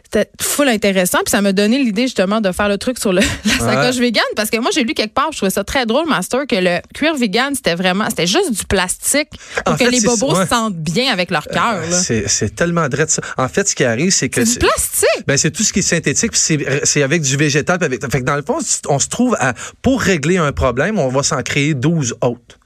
C'était 0.03 0.29
full 0.41 0.69
intéressant. 0.69 1.17
Puis 1.25 1.31
ça 1.31 1.41
m'a 1.41 1.51
donné 1.51 1.77
l'idée 1.83 2.03
justement 2.03 2.39
de 2.39 2.51
faire 2.51 2.69
le 2.69 2.77
truc 2.77 2.97
sur 2.99 3.11
le, 3.11 3.21
la 3.45 3.59
sacoche 3.59 3.97
vegan. 3.97 4.23
Parce 4.35 4.49
que 4.49 4.57
moi, 4.57 4.71
j'ai 4.73 4.83
lu 4.83 4.93
quelque 4.93 5.13
part, 5.13 5.29
je 5.31 5.37
trouvais 5.37 5.49
ça 5.49 5.63
très 5.63 5.85
drôle, 5.85 6.07
Master, 6.07 6.41
que 6.47 6.55
le 6.55 6.79
cuir 6.93 7.15
vegan, 7.15 7.53
c'était 7.53 7.75
vraiment, 7.75 8.05
c'était 8.09 8.27
juste 8.27 8.51
du 8.57 8.65
plastique 8.65 9.29
pour 9.65 9.73
En 9.73 9.77
que 9.77 9.85
fait, 9.85 9.91
les 9.91 10.01
bobos 10.01 10.33
ouais. 10.35 10.43
se 10.43 10.49
sentent 10.49 10.75
bien 10.75 11.11
avec 11.11 11.31
leur 11.31 11.45
cœur. 11.47 11.81
là. 11.89 11.99
C'est 12.27 12.55
tellement 12.55 12.87
drôle 12.87 13.09
ça. 13.09 13.21
En 13.37 13.47
fait, 13.49 13.67
ce 13.67 13.75
qui 13.75 13.83
arrive, 13.83 14.11
c'est 14.11 14.29
que 14.29 14.45
C'est 14.45 14.53
du 14.59 14.59
plastique. 14.65 15.25
Ben, 15.27 15.37
c'est 15.37 15.51
tout 15.51 15.63
ce 15.63 15.73
qui 15.73 15.79
est 15.79 15.83
synthétique, 15.83 16.31
puis 16.31 16.39
c'est 16.41 16.85
c'est 16.85 17.03
avec 17.03 17.21
du 17.21 17.35
végétal. 17.35 17.77
Avec, 17.83 18.01
fait 18.09 18.19
que 18.21 18.25
dans 18.25 18.35
le 18.35 18.41
fond, 18.43 18.59
on 18.87 18.99
se 18.99 19.07
trouve 19.09 19.35
à, 19.39 19.53
pour 19.81 20.01
régler 20.01 20.37
un 20.37 20.51
problème, 20.53 20.97
on 20.99 21.09
va 21.09 21.23
s'en 21.23 21.41
créer 21.41 21.73
12 21.73 22.15
autres. 22.21 22.57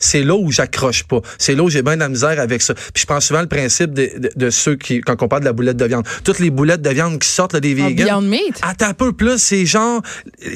C'est 0.00 0.22
là 0.22 0.34
où 0.34 0.50
j'accroche 0.50 1.04
pas. 1.04 1.20
C'est 1.38 1.54
là 1.54 1.62
où 1.62 1.70
j'ai 1.70 1.82
bien 1.82 1.94
de 1.94 2.00
la 2.00 2.08
misère 2.08 2.38
avec 2.40 2.62
ça. 2.62 2.74
Puis 2.74 3.02
je 3.02 3.06
prends 3.06 3.20
souvent 3.20 3.40
le 3.40 3.46
principe 3.48 3.92
de, 3.94 4.10
de- 4.18 4.30
de 4.34 4.50
ceux 4.50 4.76
qui, 4.76 5.00
quand 5.00 5.20
on 5.22 5.28
parle 5.28 5.42
de 5.42 5.46
la 5.46 5.52
boulette 5.52 5.76
de 5.76 5.84
viande, 5.84 6.06
toutes 6.24 6.38
les 6.38 6.50
boulettes 6.50 6.82
de 6.82 6.90
viande 6.90 7.18
qui 7.18 7.28
sortent 7.28 7.52
là, 7.54 7.60
des 7.60 7.80
En 7.82 7.86
vegans. 7.88 8.04
Beyond 8.04 8.20
Meat. 8.22 8.58
Attends 8.62 8.86
un 8.86 8.94
peu 8.94 9.12
plus, 9.12 9.38
c'est 9.38 9.66
genre, 9.66 10.02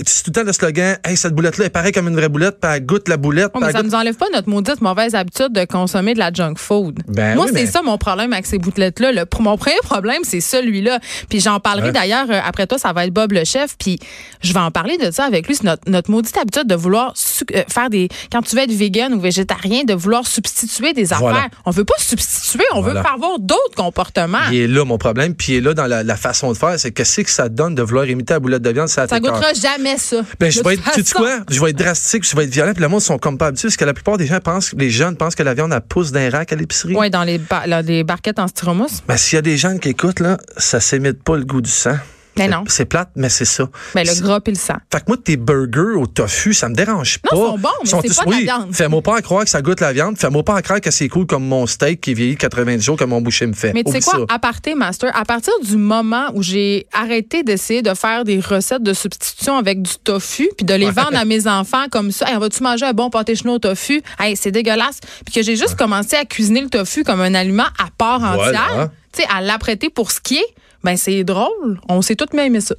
c'est 0.07 0.23
tout 0.25 0.31
le 0.31 0.33
temps 0.33 0.45
le 0.45 0.53
slogan, 0.53 0.99
hey, 1.05 1.17
cette 1.17 1.35
boulette-là 1.35 1.67
est 1.67 1.71
pareille 1.71 1.93
comme 1.93 2.09
une 2.09 2.17
vraie 2.17 2.29
boulette, 2.29 2.59
puis 2.61 2.71
elle 2.75 2.85
goûte 2.87 3.09
la 3.09 3.17
boulette. 3.17 3.53
Puis 3.53 3.61
mais 3.61 3.69
elle 3.69 3.73
ça 3.73 3.79
goûte- 3.83 3.91
nous 3.91 3.95
enlève 3.97 4.17
pas 4.17 4.27
notre 4.33 4.49
maudite 4.49 4.81
mauvaise 4.81 5.15
habitude 5.15 5.53
de 5.53 5.65
consommer 5.65 6.15
de 6.15 6.19
la 6.19 6.33
junk 6.33 6.55
food. 6.57 6.99
Ben 7.09 7.35
Moi, 7.35 7.45
oui, 7.47 7.51
c'est 7.55 7.61
mais- 7.65 7.71
ça 7.71 7.83
mon 7.83 7.99
problème 7.99 8.33
avec 8.33 8.47
ces 8.47 8.59
boulettes-là. 8.59 9.13
Le- 9.13 9.25
Mon 9.41 9.57
premier 9.57 9.77
problème, 9.83 10.21
c'est 10.23 10.41
celui-là. 10.41 10.99
Puis 11.31 11.41
j'en 11.41 11.61
parlerai 11.61 11.87
Ouais. 11.89 11.93
d'ailleurs 11.93 12.31
euh, 12.31 12.41
après 12.45 12.67
toi, 12.67 12.77
ça 12.79 12.93
va 12.93 13.07
être 13.07 13.13
Bob 13.13 13.33
le 13.33 13.45
chef. 13.45 13.77
Puis 13.79 13.99
je 14.43 14.53
vais 14.53 14.59
en 14.61 14.71
parler 14.71 14.99
de 14.99 15.11
ça 15.11 15.25
avec 15.25 15.47
lui. 15.49 15.55
C'est 15.57 15.65
notre, 15.65 15.89
notre 15.91 16.11
maudite 16.11 16.37
habitude 16.37 16.67
de 16.67 16.75
vouloir 16.75 17.15
euh, 17.55 17.63
faire 17.69 17.89
des. 17.91 18.09
Quand 18.31 18.43
tu 18.43 18.55
veux 18.57 18.63
être 18.63 18.73
vegan 18.73 19.15
ou 19.15 19.21
de 19.31 19.95
vouloir 19.95 20.27
substituer 20.27 20.93
des 20.93 21.13
affaires. 21.13 21.29
Voilà. 21.29 21.49
On 21.65 21.71
veut 21.71 21.85
pas 21.85 21.95
substituer, 21.99 22.65
on 22.73 22.81
Voilà. 22.81 23.01
veut 23.01 23.05
faire 23.05 23.15
avoir 23.15 23.39
d'autres 23.39 23.75
comportements. 23.77 24.39
Il 24.51 24.59
est 24.59 24.67
là, 24.67 24.85
mon 24.85 24.99
problème. 24.99 25.35
Puis 25.35 25.53
il 25.53 25.57
est 25.57 25.61
là 25.61 25.75
dans 25.75 25.87
la, 25.87 26.03
la 26.03 26.17
façon 26.17 26.53
de 26.53 26.57
faire. 26.57 26.79
C'est 26.79 26.91
qu'est-ce 26.93 27.21
que 27.23 27.31
ça 27.31 27.49
donne 27.49 27.75
de 27.75 27.83
vouloir 27.83 28.07
imiter 28.07 28.35
la 28.35 28.41
boulette 28.41 28.63
de 28.63 28.71
viande? 28.71 28.89
Ça, 28.89 29.07
Ça 29.07 29.21
goûtera 29.21 29.53
jamais 29.55 29.97
ça. 29.99 30.23
Ben, 30.39 30.51
je 30.51 30.63
vais 30.63 30.75
être, 30.75 30.93
tu 30.93 31.15
quoi? 31.15 31.39
Je 31.51 31.61
vais 31.61 31.71
être 31.71 31.79
drastique, 31.79 32.29
je 32.29 32.37
vais 32.37 32.45
être 32.45 32.51
violent, 32.51 32.73
puis 32.73 32.83
le 32.83 32.89
monde 32.89 33.01
sont 33.01 33.19
comme 33.19 33.39
pas 33.39 33.47
habitués, 33.49 33.69
parce 33.69 33.77
que 33.77 33.85
la 33.85 33.95
plupart 33.95 34.17
des 34.17 34.27
gens 34.27 34.41
pensent, 34.41 34.73
les 34.77 34.91
jeunes 34.91 35.17
pensent 35.17 35.35
que 35.35 35.43
la 35.43 35.55
viande, 35.55 35.73
elle 35.73 35.81
pousse 35.81 36.13
d'un 36.13 36.31
rack 36.31 36.53
à 36.53 36.57
l'épicerie. 36.57 36.95
Ouais, 36.95 37.11
dans 37.11 37.25
les, 37.25 37.39
ba- 37.39 37.67
là, 37.67 37.83
les 37.83 38.05
barquettes 38.05 38.39
en 38.39 38.49
styromousse. 38.49 39.03
Ben, 39.07 39.17
s'il 39.17 39.37
y 39.37 39.39
a 39.39 39.43
des 39.43 39.57
gens 39.57 39.77
qui 39.79 39.91
écoutent, 39.91 40.21
là, 40.21 40.39
ça 40.57 40.81
s'imite 40.81 41.23
pas 41.23 41.37
le 41.37 41.45
goût 41.45 41.61
du 41.61 41.71
sang. 41.71 41.97
Mais 42.37 42.45
C'est- 42.45 42.51
non. 42.51 42.65
C'est 42.69 42.85
plate, 42.85 43.11
mais 43.17 43.29
c'est 43.29 43.45
ça. 43.45 43.65
Ben, 43.95 44.07
le 44.07 44.13
C'est- 44.13 44.23
gras 44.23 44.41
puis 44.41 44.53
le 44.53 44.59
sang. 44.59 44.77
Fait 44.93 45.01
que 45.01 45.05
moi, 45.09 45.17
tes 45.23 45.37
burgers 45.37 45.97
au 45.99 46.07
tofu, 46.07 46.55
ça 46.55 46.69
me 46.69 46.75
dérange 46.75 47.19
pas. 47.19 47.35
Non, 47.35 47.43
ils 47.43 47.51
sont 47.51 47.59
bons, 47.59 47.69
mais 47.83 47.89
c'est 47.91 48.09
tous- 48.09 48.17
pas 48.17 48.25
de 48.25 48.31
la 48.31 48.37
oui, 48.37 48.43
viande. 48.45 48.75
Fais-moi 48.75 49.03
pas 49.03 49.21
croire 49.21 49.45
que 49.45 49.51
ça 49.51 49.61
goûte 49.63 49.81
la 49.81 49.93
viande. 49.93 50.17
Fais-moi 50.17 50.43
pas 50.45 50.63
croire 50.63 50.81
que 50.81 50.91
c'est 50.91 51.09
cool 51.09 51.27
comme 51.27 51.45
mon 51.45 51.67
steak 51.67 52.01
qui 52.01 52.15
vieillit 52.15 52.37
90 52.37 52.85
jours 52.85 52.97
comme 52.97 53.11
mon 53.11 53.21
boucher 53.21 53.47
me 53.47 53.53
fait. 53.53 53.73
Mais 53.73 53.83
tu 53.85 53.91
sais 53.93 54.01
quoi, 54.01 54.25
à 54.29 54.39
partir 54.39 54.77
Master, 54.77 55.11
à 55.17 55.25
partir 55.25 55.53
du 55.65 55.77
moment 55.77 56.27
où 56.35 56.43
j'ai 56.43 56.87
arrêté 56.93 57.43
d'essayer 57.43 57.83
de 57.83 57.93
faire 57.95 58.25
des 58.25 58.39
recettes 58.41 58.83
de 58.85 58.93
substitution 58.95 59.57
avec 59.57 59.83
du 59.83 59.93
tofu, 60.03 60.49
puis 60.57 60.65
de 60.65 60.75
les 60.75 60.91
vendre 60.91 61.17
à 61.17 61.25
mes 61.25 61.47
enfants 61.49 61.87
comme 61.91 62.13
ça, 62.13 62.29
Hey, 62.31 62.37
on 62.37 62.39
va-tu 62.39 62.63
manger 62.63 62.87
un 62.87 62.93
bon 62.93 63.11
pâté 63.11 63.35
chinois 63.35 63.57
au 63.57 63.59
tofu? 63.59 64.03
Hey, 64.21 64.37
c'est 64.37 64.53
dégueulasse. 64.53 65.01
Puis 65.25 65.35
que 65.35 65.43
j'ai 65.43 65.57
juste 65.57 65.75
commencé 65.77 66.15
à 66.17 66.25
cuisiner 66.25 66.61
le 66.61 66.69
tofu 66.69 67.03
comme 67.03 67.21
un 67.21 67.35
aliment 67.35 67.65
à 67.79 67.89
part 67.99 68.21
Voilà. 68.21 68.63
entière, 68.63 68.89
tu 69.13 69.23
sais, 69.23 69.29
à 69.35 69.41
l'apprêter 69.41 69.91
pour 69.91 70.11
ce 70.13 70.21
qui 70.21 70.37
est, 70.37 70.55
ben 70.85 70.97
c'est 70.97 71.25
drôle. 71.25 71.81
On 71.89 72.03
s'est 72.03 72.17
à 72.41 72.45
aimer 72.45 72.61
ça. 72.61 72.75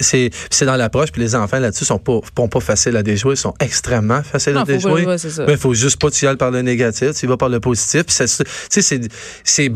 C'est- 0.00 0.30
dans 0.64 0.76
l'approche, 0.76 1.12
puis 1.12 1.20
les 1.20 1.34
enfants 1.34 1.58
là-dessus 1.58 1.84
sont 1.84 1.98
pas, 1.98 2.20
sont 2.38 2.48
pas 2.48 2.60
faciles 2.60 2.96
à 2.96 3.02
déjouer, 3.02 3.36
sont 3.36 3.52
extrêmement 3.60 4.22
faciles 4.22 4.54
Non, 4.54 4.60
à 4.60 4.64
pas- 4.64 4.72
déjouer. 4.72 5.04
ouais, 5.04 5.18
ça. 5.18 5.44
Mais 5.46 5.54
il 5.54 5.58
faut 5.58 5.74
juste 5.74 6.00
pas 6.00 6.08
que 6.08 6.14
tu 6.14 6.24
y 6.24 6.28
ailles 6.28 6.36
par 6.36 6.50
le 6.50 6.62
négatif, 6.62 7.10
tu 7.14 7.26
y 7.26 7.28
vas 7.28 7.36
par 7.36 7.50
le 7.50 7.60
positif. 7.60 8.04
C'est, 8.08 9.72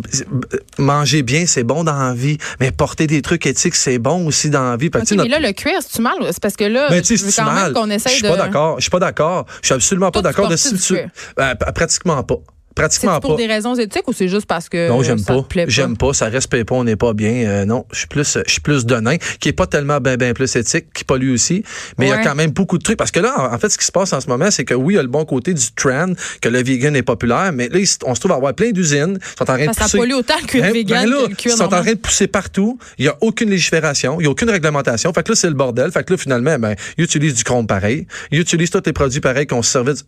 manger 0.78 1.22
bien, 1.22 1.44
c'est 1.46 1.64
bon 1.64 1.84
dans 1.84 1.98
la 1.98 2.14
vie, 2.14 2.38
mais 2.60 2.70
porter 2.70 3.06
des 3.06 3.20
trucs 3.22 3.44
éthiques, 3.44 3.74
c'est 3.74 3.98
bon 3.98 4.26
aussi 4.26 4.48
dans 4.48 4.70
la 4.70 4.76
vie. 4.76 4.86
Fait 4.86 4.92
que, 4.92 4.98
OK, 4.98 5.04
tu 5.08 5.16
sais, 5.16 5.22
mais 5.22 5.28
là, 5.28 5.40
le 5.40 5.52
cuir, 5.52 5.74
c'est-tu 5.82 6.00
mal? 6.00 6.14
C'est 6.30 6.40
parce 6.40 6.56
que 6.56 6.64
là, 6.64 6.88
ben, 6.88 7.00
tu 7.02 7.08
sais, 7.08 7.16
je 7.16 7.24
veux 7.24 7.30
c'est 7.30 7.42
quand 7.42 7.50
mal? 7.52 7.64
même 7.64 7.82
qu'on 7.82 7.88
Je 7.88 7.92
essaye 7.94 8.14
suis 8.14 8.22
de... 8.22 8.28
pas 8.28 8.36
d'accord. 8.36 8.76
Je 8.78 8.82
suis 8.82 8.90
pas 8.90 9.00
d'accord. 9.00 9.46
Je 9.62 9.66
suis 9.66 9.74
absolument 9.74 10.10
pas 10.10 10.22
d'accord 10.22 10.48
de 10.48 10.56
si 10.56 10.74
tu. 10.78 10.96
Euh, 10.96 11.54
pratiquement 11.74 12.22
pas. 12.22 12.36
Pratiquement 12.78 13.14
C'est 13.14 13.20
pour 13.20 13.36
pas. 13.36 13.42
des 13.42 13.46
raisons 13.46 13.74
éthiques 13.74 14.06
ou 14.08 14.12
c'est 14.12 14.28
juste 14.28 14.46
parce 14.46 14.68
que 14.68 14.88
Non, 14.88 15.02
j'aime 15.02 15.18
ça 15.18 15.34
pas. 15.34 15.42
te 15.42 15.46
plaît 15.46 15.64
pas? 15.66 15.70
J'aime 15.70 15.96
pas. 15.96 16.12
Ça 16.12 16.26
respecte 16.28 16.68
pas. 16.68 16.74
On 16.76 16.84
n'est 16.84 16.96
pas 16.96 17.12
bien. 17.12 17.32
Euh, 17.46 17.64
non, 17.64 17.84
je 17.92 17.98
suis 17.98 18.06
plus, 18.06 18.38
je 18.46 18.50
suis 18.52 18.60
plus 18.60 18.86
de 18.86 18.96
nain, 18.96 19.16
qui 19.40 19.48
est 19.48 19.52
pas 19.52 19.66
tellement 19.66 19.98
ben 20.00 20.16
ben 20.16 20.32
plus 20.34 20.54
éthique, 20.56 20.86
qui 20.94 21.04
pollue 21.04 21.32
aussi. 21.32 21.62
Mais 21.98 22.06
il 22.06 22.08
y 22.10 22.12
a 22.12 22.18
quand 22.22 22.34
même 22.34 22.50
beaucoup 22.50 22.78
de 22.78 22.82
trucs. 22.82 22.96
Parce 22.98 23.10
que 23.10 23.20
là, 23.20 23.50
en 23.52 23.58
fait, 23.58 23.68
ce 23.68 23.78
qui 23.78 23.84
se 23.84 23.92
passe 23.92 24.12
en 24.12 24.20
ce 24.20 24.28
moment, 24.28 24.50
c'est 24.50 24.64
que 24.64 24.74
oui, 24.74 24.94
il 24.94 24.96
y 24.96 25.00
a 25.00 25.02
le 25.02 25.08
bon 25.08 25.24
côté 25.24 25.54
du 25.54 25.72
trend, 25.76 26.12
que 26.40 26.48
le 26.48 26.62
vegan 26.62 26.94
est 26.96 27.02
populaire, 27.02 27.52
mais 27.52 27.68
là, 27.68 27.78
on 28.04 28.14
se 28.14 28.20
trouve 28.20 28.32
à 28.32 28.36
avoir 28.36 28.54
plein 28.54 28.70
d'usines, 28.70 29.18
sont 29.36 29.42
en 29.42 29.44
train 29.44 29.58
de 29.64 29.66
que 29.70 29.74
ça 29.74 29.84
pousser. 29.84 29.98
pollue 29.98 30.12
autant 30.14 30.34
le 30.40 30.46
cuir 30.46 30.62
Ben- 30.62 30.72
vegan 30.72 31.08
là, 31.10 31.16
que 31.24 31.30
le 31.30 31.34
cuir 31.36 31.52
Ils 31.54 31.56
sont 31.58 31.64
en 31.64 31.68
train 31.82 31.92
de 31.92 31.98
pousser 31.98 32.26
partout. 32.26 32.78
Il 32.98 33.02
n'y 33.04 33.08
a 33.08 33.16
aucune 33.20 33.50
légifération, 33.50 34.16
il 34.20 34.22
n'y 34.22 34.26
a 34.28 34.30
aucune 34.30 34.50
réglementation. 34.50 35.12
Fait 35.12 35.22
que 35.22 35.32
là, 35.32 35.36
c'est 35.36 35.48
le 35.48 35.54
bordel. 35.54 35.90
Fait 35.92 36.04
que 36.04 36.12
là, 36.12 36.16
finalement, 36.18 36.58
ben, 36.58 36.74
ils 36.96 37.04
utilisent 37.04 37.34
du 37.34 37.44
chrome 37.44 37.66
pareil. 37.66 38.06
Ils 38.30 38.40
utilisent 38.40 38.70
tous 38.70 38.82
les 38.86 38.92
produits 38.92 39.20
pareils 39.20 39.46
qu'on 39.46 39.62
se 39.62 39.70
servait. 39.72 39.94
de- 39.94 39.98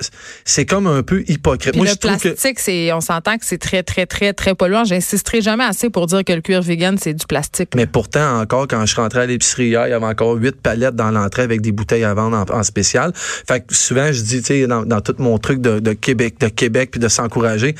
C'est 0.44 0.66
comme 0.66 0.86
un 0.86 1.02
peu 1.02 1.22
hypocrite. 1.28 1.72
Puis 1.72 1.78
Moi, 1.80 1.86
le 1.86 1.92
je 1.92 1.96
trouve 1.96 2.18
que. 2.18 2.34
On 2.92 3.00
s'entend 3.00 3.38
que 3.38 3.44
c'est 3.44 3.58
très, 3.58 3.82
très, 3.82 4.06
très, 4.06 4.32
très 4.32 4.54
polluant. 4.54 4.84
J'insisterai 4.84 5.40
jamais 5.40 5.64
assez 5.64 5.90
pour 5.90 6.06
dire 6.06 6.24
que 6.24 6.32
le 6.32 6.40
cuir 6.40 6.62
vegan, 6.62 6.96
c'est 6.98 7.14
du 7.14 7.26
plastique. 7.26 7.70
Mais 7.74 7.86
pourtant, 7.86 8.40
encore, 8.40 8.66
quand 8.68 8.84
je 8.86 8.96
rentrais 8.96 9.22
à 9.22 9.26
l'épicerie 9.26 9.68
hier, 9.68 9.86
il 9.86 9.90
y 9.90 9.94
avait 9.94 10.06
encore 10.06 10.34
huit 10.34 10.56
palettes 10.60 10.96
dans 10.96 11.10
l'entrée 11.10 11.42
avec 11.42 11.60
des 11.60 11.72
bouteilles 11.72 12.04
à 12.04 12.14
vendre 12.14 12.36
en, 12.36 12.58
en 12.58 12.62
spécial. 12.62 13.12
Fait 13.14 13.60
que 13.60 13.74
souvent, 13.74 14.12
je 14.12 14.22
dis, 14.22 14.40
tu 14.40 14.46
sais, 14.46 14.66
dans, 14.66 14.84
dans 14.84 15.00
tout 15.00 15.14
mon 15.18 15.38
truc 15.38 15.60
de, 15.60 15.80
de 15.80 15.92
Québec, 15.92 16.40
de 16.40 16.48
Québec, 16.48 16.90
puis 16.92 17.00
de 17.00 17.08
s'encourager, 17.08 17.74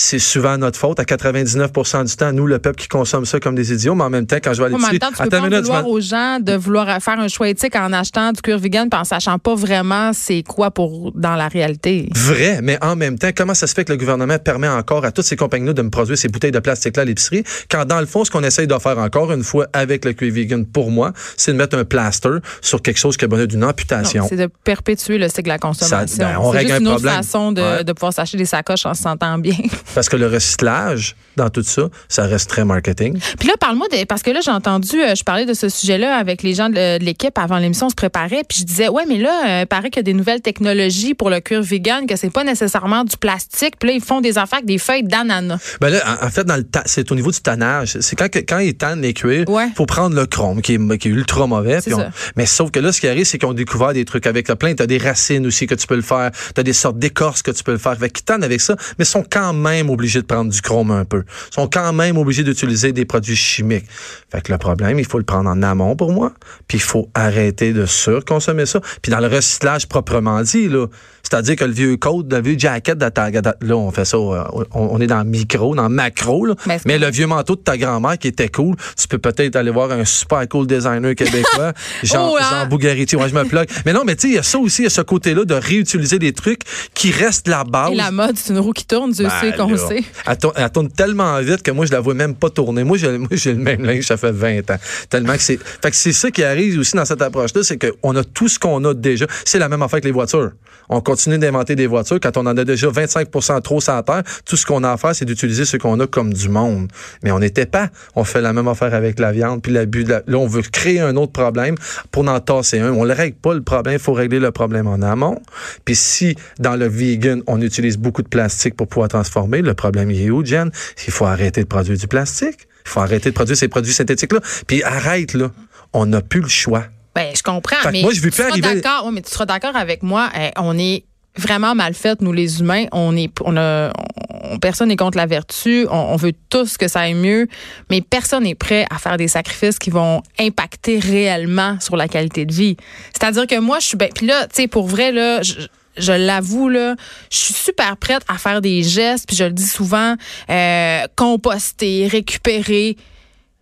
c'est 0.00 0.18
souvent 0.18 0.56
notre 0.56 0.78
faute. 0.78 0.98
À 0.98 1.04
99% 1.04 2.06
du 2.06 2.16
temps, 2.16 2.32
nous, 2.32 2.46
le 2.46 2.58
peuple 2.58 2.80
qui 2.80 2.88
consomme 2.88 3.26
ça 3.26 3.38
comme 3.38 3.54
des 3.54 3.72
idiots, 3.72 3.94
mais 3.94 4.04
en 4.04 4.10
même 4.10 4.26
temps, 4.26 4.38
quand 4.42 4.54
je 4.54 4.62
vais 4.62 4.70
même 4.70 4.80
temps, 4.98 5.08
tu 5.14 5.22
peux 5.22 5.28
pas 5.28 5.40
minute, 5.42 5.60
vouloir 5.64 5.86
aux 5.86 6.00
gens 6.00 6.38
de 6.40 6.54
vouloir 6.54 6.86
faire 7.02 7.20
un 7.20 7.28
choix 7.28 7.48
éthique 7.48 7.76
en 7.76 7.92
achetant 7.92 8.32
du 8.32 8.40
cuir 8.40 8.58
vegan 8.58 8.88
puis 8.88 8.98
en 8.98 9.04
sachant 9.04 9.38
pas 9.38 9.54
vraiment 9.54 10.12
c'est 10.14 10.42
quoi 10.42 10.70
pour 10.70 11.12
dans 11.14 11.36
la 11.36 11.48
réalité. 11.48 12.08
Vrai, 12.16 12.60
mais 12.62 12.78
en 12.82 12.96
même 12.96 13.18
temps, 13.18 13.28
comment 13.36 13.52
ça 13.54 13.66
se 13.66 13.74
fait 13.74 13.84
que 13.84 13.92
le 13.92 13.98
gouvernement 13.98 14.38
permet 14.38 14.68
encore 14.68 15.04
à 15.04 15.12
toutes 15.12 15.26
ces 15.26 15.36
compagnies-là 15.36 15.74
de 15.74 15.82
me 15.82 15.90
produire 15.90 16.16
ces 16.16 16.28
bouteilles 16.28 16.50
de 16.50 16.60
plastique-là 16.60 17.02
à 17.02 17.04
l'épicerie, 17.04 17.44
quand 17.70 17.84
dans 17.84 18.00
le 18.00 18.06
fond, 18.06 18.24
ce 18.24 18.30
qu'on 18.30 18.42
essaye 18.42 18.66
de 18.66 18.78
faire 18.78 18.98
encore 18.98 19.32
une 19.32 19.44
fois 19.44 19.66
avec 19.74 20.04
le 20.06 20.14
cuir 20.14 20.32
vegan, 20.32 20.64
pour 20.64 20.90
moi, 20.90 21.12
c'est 21.36 21.52
de 21.52 21.56
mettre 21.58 21.76
un 21.76 21.84
plaster 21.84 22.38
sur 22.62 22.80
quelque 22.80 22.98
chose 22.98 23.16
qui 23.18 23.26
a 23.26 23.28
besoin 23.28 23.46
d'une 23.46 23.64
amputation. 23.64 24.24
C'est 24.28 24.36
de 24.36 24.48
perpétuer 24.64 25.18
le 25.18 25.28
cycle 25.28 25.42
de 25.44 25.48
la 25.48 25.58
consommation. 25.58 26.24
ben, 26.24 26.38
on 26.40 26.48
règle 26.50 26.68
juste 26.70 26.76
un 26.76 26.80
une 26.80 26.86
autre 26.88 26.96
problème. 26.96 27.16
façon 27.22 27.52
de, 27.52 27.60
Ouais. 27.60 27.84
de 27.84 27.92
pouvoir 27.92 28.12
s'acheter 28.14 28.38
des 28.38 28.46
sacoches 28.46 28.86
en 28.86 28.94
se 28.94 29.02
sentant 29.02 29.36
bien. 29.38 29.54
Parce 29.94 30.08
que 30.08 30.16
le 30.16 30.26
recyclage, 30.28 31.16
dans 31.36 31.48
tout 31.50 31.62
ça, 31.62 31.82
ça 32.08 32.24
reste 32.24 32.48
très 32.50 32.64
marketing. 32.64 33.18
Puis 33.38 33.48
là, 33.48 33.54
parle-moi 33.58 33.86
de. 33.88 34.04
Parce 34.04 34.22
que 34.22 34.30
là, 34.30 34.40
j'ai 34.44 34.50
entendu, 34.50 35.00
euh, 35.00 35.14
je 35.14 35.24
parlais 35.24 35.46
de 35.46 35.54
ce 35.54 35.68
sujet-là 35.68 36.16
avec 36.16 36.42
les 36.42 36.54
gens 36.54 36.68
de, 36.68 36.98
de 36.98 37.04
l'équipe 37.04 37.36
avant 37.38 37.58
l'émission, 37.58 37.86
on 37.86 37.90
se 37.90 37.94
préparait. 37.94 38.42
Puis 38.48 38.58
je 38.60 38.64
disais, 38.64 38.88
ouais, 38.88 39.04
mais 39.08 39.18
là, 39.18 39.62
euh, 39.62 39.66
paraît 39.66 39.90
qu'il 39.90 39.98
y 39.98 40.00
a 40.00 40.02
des 40.04 40.12
nouvelles 40.14 40.40
technologies 40.42 41.14
pour 41.14 41.30
le 41.30 41.40
cuir 41.40 41.62
vegan, 41.62 42.06
que 42.06 42.16
c'est 42.16 42.30
pas 42.30 42.44
nécessairement 42.44 43.04
du 43.04 43.16
plastique. 43.16 43.74
Puis 43.78 43.88
là, 43.88 43.94
ils 43.94 44.02
font 44.02 44.20
des 44.20 44.38
affaires 44.38 44.58
avec 44.58 44.66
des 44.66 44.78
feuilles 44.78 45.02
d'ananas. 45.04 45.58
Ben 45.80 45.88
là, 45.90 45.98
en, 46.22 46.26
en 46.26 46.30
fait, 46.30 46.44
dans 46.44 46.56
le 46.56 46.64
ta- 46.64 46.82
c'est 46.86 47.10
au 47.10 47.14
niveau 47.14 47.30
du 47.30 47.40
tannage. 47.40 47.96
C'est 48.00 48.16
quand, 48.16 48.28
quand 48.34 48.58
ils 48.58 48.74
tannent 48.74 49.02
les 49.02 49.14
cuirs, 49.14 49.44
il 49.48 49.52
Ouais. 49.52 49.68
faut 49.76 49.86
prendre 49.86 50.14
le 50.14 50.26
chrome, 50.26 50.60
qui 50.62 50.74
est, 50.74 50.98
qui 50.98 51.08
est 51.08 51.12
ultra 51.12 51.46
mauvais. 51.46 51.80
C'est 51.80 51.90
puis 51.90 51.94
on- 51.94 51.98
ça. 52.00 52.10
mais 52.36 52.46
sauf 52.46 52.70
que 52.70 52.80
là, 52.80 52.92
ce 52.92 53.00
qui 53.00 53.08
arrive, 53.08 53.24
c'est 53.24 53.38
qu'ils 53.38 53.48
ont 53.48 53.52
découvert 53.54 53.92
des 53.92 54.04
trucs 54.04 54.26
avec 54.26 54.48
le 54.48 54.56
plein. 54.56 54.74
Tu 54.74 54.82
as 54.82 54.86
des 54.86 54.98
racines 54.98 55.46
aussi 55.46 55.66
que 55.66 55.74
tu 55.74 55.86
peux 55.86 55.96
le 55.96 56.02
faire. 56.02 56.30
Tu 56.54 56.60
as 56.60 56.64
des 56.64 56.72
sortes 56.72 56.98
d'écorces 56.98 57.42
que 57.42 57.50
tu 57.50 57.62
peux 57.64 57.72
le 57.72 57.78
faire. 57.78 57.96
Fait 57.98 58.10
qu'ils 58.10 58.24
tannent 58.24 58.44
avec 58.44 58.60
ça, 58.60 58.76
mais 58.98 59.04
sont 59.04 59.24
quand 59.28 59.52
même 59.52 59.79
obligés 59.88 60.20
de 60.20 60.26
prendre 60.26 60.50
du 60.50 60.60
chrome 60.60 60.90
un 60.90 61.04
peu. 61.04 61.24
Ils 61.50 61.54
sont 61.54 61.68
quand 61.68 61.92
même 61.92 62.18
obligés 62.18 62.42
d'utiliser 62.42 62.92
des 62.92 63.04
produits 63.04 63.36
chimiques. 63.36 63.86
Fait 64.30 64.48
le 64.48 64.58
problème, 64.58 64.98
il 64.98 65.06
faut 65.06 65.18
le 65.18 65.24
prendre 65.24 65.48
en 65.48 65.62
amont 65.62 65.96
pour 65.96 66.12
moi. 66.12 66.32
Puis 66.68 66.78
il 66.78 66.82
faut 66.82 67.08
arrêter 67.14 67.72
de 67.72 67.86
surconsommer 67.86 68.66
ça. 68.66 68.80
Puis 69.00 69.10
dans 69.10 69.20
le 69.20 69.28
recyclage 69.28 69.86
proprement 69.86 70.42
dit, 70.42 70.68
là, 70.68 70.86
c'est-à-dire 71.30 71.56
que 71.56 71.64
le 71.64 71.72
vieux 71.72 71.96
code, 71.96 72.32
le 72.32 72.40
vieux 72.42 72.58
jacket 72.58 72.98
de 72.98 73.08
ta, 73.08 73.30
là, 73.30 73.76
on 73.76 73.90
fait 73.92 74.04
ça, 74.04 74.16
euh, 74.16 74.42
on, 74.52 74.66
on 74.72 75.00
est 75.00 75.06
dans 75.06 75.24
micro, 75.24 75.74
dans 75.74 75.88
macro, 75.88 76.44
là. 76.44 76.54
Ben, 76.66 76.80
mais 76.86 76.98
le 76.98 77.08
vieux 77.10 77.26
manteau 77.26 77.54
de 77.54 77.60
ta 77.60 77.78
grand-mère 77.78 78.18
qui 78.18 78.28
était 78.28 78.48
cool, 78.48 78.74
tu 78.96 79.06
peux 79.06 79.18
peut-être 79.18 79.56
aller 79.56 79.70
voir 79.70 79.92
un 79.92 80.04
super 80.04 80.48
cool 80.48 80.66
designer 80.66 81.14
québécois, 81.14 81.72
Jean, 82.02 82.30
Oh, 82.32 82.36
hein? 82.36 82.44
Jean 82.50 82.66
Bougariti. 82.66 83.16
Ouais, 83.16 83.28
je 83.28 83.34
me 83.34 83.44
plug. 83.44 83.68
Mais 83.86 83.92
non, 83.92 84.02
mais 84.04 84.16
tu 84.16 84.22
sais, 84.22 84.28
il 84.28 84.34
y 84.34 84.38
a 84.38 84.42
ça 84.42 84.58
aussi, 84.58 84.82
il 84.82 84.84
y 84.84 84.86
a 84.86 84.90
ce 84.90 85.00
côté-là 85.02 85.44
de 85.44 85.54
réutiliser 85.54 86.18
des 86.18 86.32
trucs 86.32 86.62
qui 86.94 87.10
restent 87.12 87.48
la 87.48 87.64
base. 87.64 87.92
Et 87.92 87.96
la 87.96 88.10
mode, 88.10 88.36
c'est 88.36 88.52
une 88.52 88.58
roue 88.58 88.72
qui 88.72 88.84
tourne, 88.84 89.12
Dieu 89.12 89.24
Ben 89.24 89.40
sait 89.40 89.56
qu'on 89.56 89.76
sait. 89.76 90.02
Elle 90.26 90.36
tourne, 90.36 90.54
elle 90.56 90.70
tourne 90.70 90.88
tellement 90.90 91.38
vite 91.40 91.62
que 91.62 91.70
moi, 91.70 91.86
je 91.86 91.92
la 91.92 92.00
vois 92.00 92.14
même 92.14 92.34
pas 92.34 92.50
tourner. 92.50 92.84
Moi, 92.84 92.98
j'ai, 92.98 93.18
moi, 93.18 93.28
j'ai 93.32 93.52
le 93.52 93.60
même 93.60 93.84
linge, 93.84 94.04
ça 94.04 94.16
fait 94.16 94.32
20 94.32 94.70
ans. 94.70 94.78
Tellement 95.08 95.34
que 95.34 95.42
c'est. 95.42 95.58
Fait 95.62 95.90
que 95.90 95.96
c'est 95.96 96.12
ça 96.12 96.30
qui 96.30 96.42
arrive 96.42 96.78
aussi 96.80 96.96
dans 96.96 97.04
cette 97.04 97.22
approche-là, 97.22 97.62
c'est 97.62 97.78
qu'on 97.78 98.16
a 98.16 98.24
tout 98.24 98.48
ce 98.48 98.58
qu'on 98.58 98.84
a 98.84 98.94
déjà. 98.94 99.26
C'est 99.44 99.58
la 99.58 99.68
même 99.68 99.82
affaire 99.82 99.94
avec 99.94 100.04
les 100.04 100.12
voitures. 100.12 100.50
On 100.88 101.00
continue 101.00 101.38
d'inventer 101.38 101.76
des 101.76 101.86
voitures 101.86 102.18
quand 102.20 102.36
on 102.36 102.46
en 102.46 102.56
a 102.56 102.64
déjà 102.64 102.88
25% 102.88 103.62
trop 103.62 103.80
la 103.86 104.02
terre. 104.02 104.22
Tout 104.44 104.56
ce 104.56 104.66
qu'on 104.66 104.84
a 104.84 104.90
à 104.90 104.96
faire, 104.96 105.14
c'est 105.14 105.24
d'utiliser 105.24 105.64
ce 105.64 105.76
qu'on 105.76 105.98
a 106.00 106.06
comme 106.06 106.32
du 106.32 106.48
monde. 106.48 106.88
Mais 107.22 107.30
on 107.30 107.38
n'était 107.38 107.66
pas. 107.66 107.88
On 108.16 108.24
fait 108.24 108.40
la 108.40 108.52
même 108.52 108.68
affaire 108.68 108.94
avec 108.94 109.18
la 109.18 109.32
viande, 109.32 109.62
puis 109.62 109.72
Là, 109.72 110.38
on 110.38 110.46
veut 110.46 110.62
créer 110.62 111.00
un 111.00 111.16
autre 111.16 111.32
problème 111.32 111.76
pour 112.10 112.26
en 112.28 112.40
tasser 112.40 112.80
un. 112.80 112.92
On 112.92 113.04
ne 113.04 113.14
règle 113.14 113.36
pas 113.36 113.54
le 113.54 113.62
problème, 113.62 113.94
il 113.94 114.00
faut 114.00 114.12
régler 114.12 114.40
le 114.40 114.50
problème 114.50 114.86
en 114.86 115.02
amont. 115.02 115.40
Puis 115.84 115.94
si, 115.94 116.36
dans 116.58 116.76
le 116.76 116.86
vegan, 116.86 117.42
on 117.46 117.60
utilise 117.60 117.98
beaucoup 117.98 118.22
de 118.22 118.28
plastique 118.28 118.76
pour 118.76 118.88
pouvoir 118.88 119.08
transformer, 119.08 119.62
le 119.62 119.74
problème 119.74 120.10
il 120.10 120.22
est 120.22 120.30
où, 120.30 120.44
Jen? 120.44 120.70
Il 121.06 121.12
faut 121.12 121.26
arrêter 121.26 121.62
de 121.62 121.66
produire 121.66 121.96
du 121.96 122.08
plastique. 122.08 122.66
Il 122.84 122.88
faut 122.88 123.00
arrêter 123.00 123.30
de 123.30 123.34
produire 123.34 123.56
ces 123.56 123.68
produits 123.68 123.92
synthétiques-là. 123.92 124.40
Puis 124.66 124.82
arrête, 124.82 125.34
là. 125.34 125.50
On 125.92 126.06
n'a 126.06 126.20
plus 126.20 126.40
le 126.40 126.48
choix. 126.48 126.84
Ben, 127.14 127.32
je 127.36 127.42
comprends, 127.42 127.76
Fait 127.82 127.90
mais 127.92 128.02
moi, 128.02 128.12
je 128.12 128.20
veux 128.20 128.30
tu 128.30 128.36
seras 128.36 128.50
arriver- 128.50 128.80
d'accord, 128.80 129.06
ouais, 129.06 129.12
mais 129.12 129.22
tu 129.22 129.30
seras 129.30 129.46
d'accord 129.46 129.74
avec 129.76 130.02
moi, 130.02 130.30
eh, 130.38 130.50
on 130.56 130.78
est 130.78 131.04
vraiment 131.36 131.74
mal 131.74 131.94
fait, 131.94 132.20
nous 132.20 132.32
les 132.32 132.60
humains. 132.60 132.86
On 132.92 133.16
est, 133.16 133.30
on 133.44 133.56
a, 133.56 133.92
on- 134.28 134.58
personne 134.58 134.88
n'est 134.88 134.96
contre 134.96 135.16
la 135.16 135.26
vertu. 135.26 135.86
On, 135.90 135.96
on 135.96 136.16
veut 136.16 136.32
tous 136.50 136.76
que 136.76 136.88
ça 136.88 137.00
aille 137.00 137.14
mieux, 137.14 137.46
mais 137.88 138.00
personne 138.00 138.42
n'est 138.44 138.54
prêt 138.54 138.84
à 138.90 138.98
faire 138.98 139.16
des 139.16 139.28
sacrifices 139.28 139.78
qui 139.78 139.90
vont 139.90 140.22
impacter 140.38 140.98
réellement 140.98 141.78
sur 141.80 141.96
la 141.96 142.08
qualité 142.08 142.46
de 142.46 142.52
vie. 142.52 142.76
C'est-à-dire 143.12 143.46
que 143.46 143.58
moi, 143.58 143.78
je 143.80 143.86
suis, 143.86 143.96
ben, 143.96 144.08
puis 144.14 144.26
là, 144.26 144.46
tu 144.48 144.62
sais, 144.62 144.68
pour 144.68 144.86
vrai 144.86 145.12
là. 145.12 145.42
Je, 145.42 145.54
je 145.96 146.12
l'avoue 146.12 146.68
là, 146.68 146.94
je 147.30 147.36
suis 147.36 147.52
super 147.52 147.96
prête 147.96 148.22
à 148.28 148.38
faire 148.38 148.60
des 148.62 148.82
gestes, 148.82 149.26
puis 149.26 149.36
je 149.36 149.44
le 149.44 149.50
dis 149.50 149.66
souvent, 149.66 150.14
euh, 150.48 151.00
composter, 151.16 152.06
récupérer. 152.06 152.96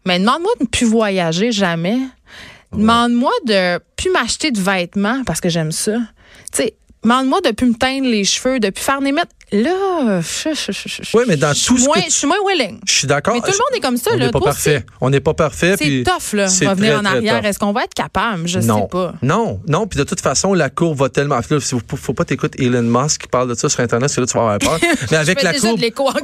Mais 0.06 0.18
demande-moi 0.20 0.52
de 0.60 0.64
ne 0.64 0.68
plus 0.68 0.86
voyager 0.86 1.50
jamais. 1.52 1.96
Demande-moi 2.72 3.32
de 3.46 3.78
plus 3.96 4.10
m'acheter 4.10 4.50
de 4.50 4.60
vêtements 4.60 5.22
parce 5.24 5.40
que 5.40 5.48
j'aime 5.48 5.72
ça. 5.72 5.96
Tu 6.52 6.62
sais, 6.62 6.74
demande-moi 7.02 7.40
de 7.40 7.50
plus 7.50 7.66
me 7.66 7.74
teindre 7.74 8.06
les 8.06 8.24
cheveux, 8.24 8.60
de 8.60 8.70
plus 8.70 8.82
faire 8.82 9.00
des 9.00 9.12
mettre. 9.12 9.32
Là, 9.50 10.20
je, 10.20 10.50
je, 10.54 10.72
je, 10.72 11.02
je- 11.02 11.16
Oui, 11.16 11.24
mais 11.26 11.36
dans 11.36 11.54
tout 11.54 11.76
moins- 11.78 11.96
tu- 12.00 12.10
Je 12.10 12.14
suis 12.14 12.26
moins 12.26 12.36
willing. 12.46 12.80
Je 12.86 12.92
suis 12.92 13.06
d'accord. 13.06 13.34
Mais 13.34 13.40
tout 13.40 13.46
le 13.46 13.52
monde 13.52 13.76
est 13.76 13.80
comme 13.80 13.96
ça, 13.96 14.10
On 14.12 14.18
n'est 14.18 14.30
pas 14.30 14.40
parfait. 14.40 14.84
On 15.00 15.10
n'est 15.10 15.20
pas 15.20 15.32
parfait. 15.34 15.74
C'est 15.78 16.02
tough, 16.04 16.34
là, 16.34 16.48
revenir 16.66 16.98
en 16.98 17.04
arrière. 17.06 17.44
Est-ce 17.44 17.58
qu'on 17.58 17.72
va 17.72 17.84
être 17.84 17.94
capable? 17.94 18.46
Je 18.46 18.58
non. 18.60 18.82
sais 18.82 18.88
pas. 18.90 19.14
Non, 19.22 19.60
non. 19.66 19.86
Puis 19.86 19.98
de 19.98 20.04
toute 20.04 20.20
façon, 20.20 20.52
la 20.52 20.68
courbe 20.68 20.98
va 20.98 21.08
tellement. 21.08 21.36
Là, 21.36 21.42
il 21.50 21.60
faut, 21.60 21.80
faut 21.96 22.12
pas 22.12 22.24
t'écouter 22.26 22.62
Elon 22.64 22.82
Musk 22.82 23.22
qui 23.22 23.28
parle 23.28 23.48
de 23.48 23.54
ça 23.54 23.68
sur 23.70 23.80
Internet, 23.80 24.02
parce 24.08 24.16
que 24.16 24.20
là, 24.20 24.26
tu 24.26 24.34
vas 24.36 24.40
avoir 24.54 24.58
peur. 24.58 24.78
Mais 25.10 25.16
avec 25.16 25.42
la 25.42 25.52
courbe. 25.54 25.80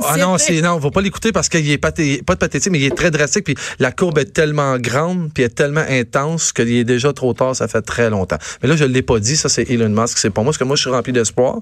Ah 0.06 0.16
non, 0.18 0.36
c'est, 0.38 0.60
non, 0.60 0.72
on 0.72 0.78
va 0.78 0.90
pas 0.90 1.00
l'écouter 1.00 1.32
parce 1.32 1.48
qu'il 1.48 1.70
est 1.70 1.78
pathé- 1.78 2.22
pas 2.22 2.34
de 2.34 2.38
pathétique, 2.40 2.72
mais 2.72 2.78
il 2.80 2.84
est 2.84 2.96
très 2.96 3.10
drastique. 3.10 3.44
Puis 3.44 3.54
la 3.78 3.90
courbe 3.92 4.18
est 4.18 4.32
tellement 4.34 4.76
grande, 4.78 5.30
puis 5.32 5.44
elle 5.44 5.50
est 5.50 5.54
tellement 5.54 5.84
intense 5.88 6.52
qu'il 6.52 6.70
est 6.72 6.84
déjà 6.84 7.12
trop 7.12 7.32
tard, 7.32 7.56
ça 7.56 7.68
fait 7.68 7.82
très 7.82 8.10
longtemps. 8.10 8.36
Mais 8.62 8.68
là, 8.68 8.76
je 8.76 8.84
l'ai 8.84 9.02
pas 9.02 9.18
dit, 9.18 9.36
ça, 9.36 9.48
c'est 9.48 9.70
Elon 9.70 9.88
Musk. 9.88 10.18
C'est 10.18 10.30
pour 10.30 10.44
moi, 10.44 10.50
parce 10.50 10.58
que 10.58 10.64
moi, 10.64 10.76
je 10.76 10.82
suis 10.82 10.90
rempli 10.90 11.12
d'espoir, 11.12 11.56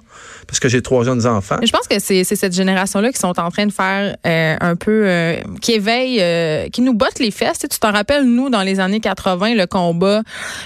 parce 0.48 0.58
que 0.58 0.68
j'ai 0.68 0.82
trois 0.82 1.04
jeunes 1.04 1.26
enfants. 1.26 1.51
Mais 1.60 1.66
je 1.66 1.72
pense 1.72 1.86
que 1.88 1.98
c'est 1.98 2.24
cette 2.24 2.52
génération-là 2.54 3.12
qui 3.12 3.18
sont 3.18 3.38
en 3.38 3.50
train 3.50 3.66
de 3.66 3.72
faire 3.72 4.16
euh, 4.26 4.56
un 4.60 4.76
peu, 4.76 5.02
euh, 5.06 5.36
qui 5.60 5.72
éveille, 5.72 6.18
euh, 6.20 6.68
qui 6.68 6.80
nous 6.82 6.94
botte 6.94 7.18
les 7.18 7.30
fesses. 7.30 7.58
Tu 7.60 7.68
t'en 7.78 7.92
rappelles, 7.92 8.24
nous, 8.24 8.48
dans 8.50 8.62
les 8.62 8.80
années 8.80 9.00
80, 9.00 9.54
le 9.54 9.66
combat, 9.66 10.22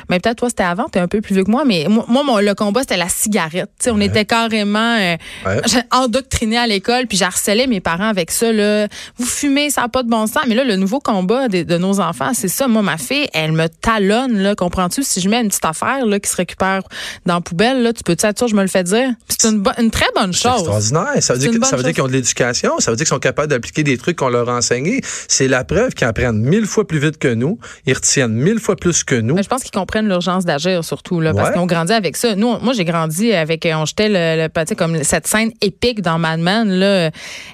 mais 0.08 0.20
peut-être 0.20 0.38
toi, 0.38 0.48
c'était 0.48 0.62
avant, 0.64 0.84
t'es 0.88 0.98
un 1.00 1.08
peu 1.08 1.20
plus 1.20 1.34
vieux 1.34 1.44
que 1.44 1.50
moi, 1.50 1.64
mais 1.64 1.86
moi, 1.88 2.04
moi, 2.08 2.22
mon- 2.22 2.38
le 2.38 2.54
combat, 2.54 2.80
c'était 2.80 2.96
la 2.96 3.08
cigarette. 3.08 3.70
On 3.90 4.00
était 4.00 4.24
carrément 4.24 4.96
euh, 4.98 5.16
Ouais. 5.46 5.60
endoctrinés 5.92 6.58
à 6.58 6.66
l'école, 6.66 7.06
puis 7.06 7.16
j'harcelais 7.18 7.66
mes 7.66 7.80
parents 7.80 8.08
avec 8.08 8.30
ça. 8.30 8.52
Là. 8.52 8.88
Vous 9.18 9.26
fumez, 9.26 9.70
ça 9.70 9.82
n'a 9.82 9.88
pas 9.88 10.02
de 10.02 10.08
bon 10.08 10.26
sens. 10.26 10.42
Mais 10.48 10.54
là, 10.54 10.64
le 10.64 10.76
nouveau 10.76 11.00
combat 11.00 11.48
de, 11.48 11.62
de 11.62 11.78
nos 11.78 12.00
enfants, 12.00 12.32
c'est 12.34 12.48
ça. 12.48 12.68
Moi, 12.68 12.82
ma 12.82 12.98
fille, 12.98 13.28
elle 13.32 13.52
me 13.52 13.68
talonne, 13.68 14.38
là, 14.38 14.54
comprends-tu? 14.54 15.02
Si 15.02 15.20
je 15.20 15.28
mets 15.28 15.40
une 15.40 15.48
petite 15.48 15.64
affaire 15.64 16.04
là, 16.06 16.18
qui 16.20 16.30
se 16.30 16.36
récupère 16.36 16.82
dans 17.26 17.34
la 17.34 17.40
poubelle, 17.40 17.82
là, 17.82 17.92
tu 17.92 18.02
peux-tu 18.02 18.26
être 18.26 18.38
sûr, 18.38 18.48
je 18.48 18.54
me 18.56 18.62
le 18.62 18.68
fais 18.68 18.84
dire? 18.84 19.10
C'est 19.28 19.48
une, 19.48 19.62
une 19.78 19.90
très 19.90 20.06
bonne 20.14 20.32
chose. 20.32 20.62
Extraordinaire. 20.78 21.22
Ça 21.22 21.32
veut 21.34 21.38
dire, 21.38 21.52
une 21.52 21.58
que- 21.60 21.64
ça 21.66 21.70
bonne 21.72 21.78
veut 21.78 21.82
dire 21.84 21.88
chose. 21.90 21.94
qu'ils 21.94 22.02
ont 22.04 22.08
de 22.08 22.12
l'éducation. 22.12 22.78
Ça 22.78 22.90
veut 22.90 22.96
dire 22.96 23.04
qu'ils 23.04 23.14
sont 23.14 23.18
capables 23.18 23.48
d'appliquer 23.48 23.82
des 23.82 23.96
trucs 23.98 24.16
qu'on 24.16 24.28
leur 24.28 24.48
a 24.48 24.56
enseignés. 24.56 25.00
C'est 25.28 25.48
la 25.48 25.64
preuve 25.64 25.94
qu'ils 25.94 26.06
apprennent 26.06 26.40
mille 26.40 26.66
fois 26.66 26.86
plus 26.86 26.98
vite 26.98 27.18
que 27.18 27.28
nous. 27.32 27.58
Ils 27.86 27.94
retiennent 27.94 28.32
mille 28.32 28.58
fois 28.58 28.76
plus 28.76 29.04
que 29.04 29.14
nous. 29.14 29.34
Mais 29.34 29.42
je 29.42 29.48
pense 29.48 29.62
qu'ils 29.62 29.70
comprennent 29.72 30.08
l'urgence 30.08 30.44
d'agir 30.44 30.84
surtout 30.84 31.20
là, 31.20 31.32
parce 31.34 31.48
Ouais. 31.48 31.52
qu'ils 31.54 31.62
ont 31.62 31.66
grandi 31.66 31.92
avec 31.92 32.16
ça. 32.16 32.34
Nous, 32.36 32.46
on- 32.46 32.60
moi 32.60 32.72
j'ai 32.72 32.84
grandi 32.84 33.32
avec 33.32 33.64
euh, 33.66 33.74
on 33.74 33.84
jetait 33.84 34.08
le, 34.08 34.42
le 34.44 34.48
tu 34.48 34.68
sais, 34.68 34.74
comme 34.76 35.02
cette 35.04 35.26
scène 35.26 35.50
épique 35.60 36.00
dans 36.02 36.18
Mad 36.18 36.40
Men 36.40 36.68
là, 36.68 37.10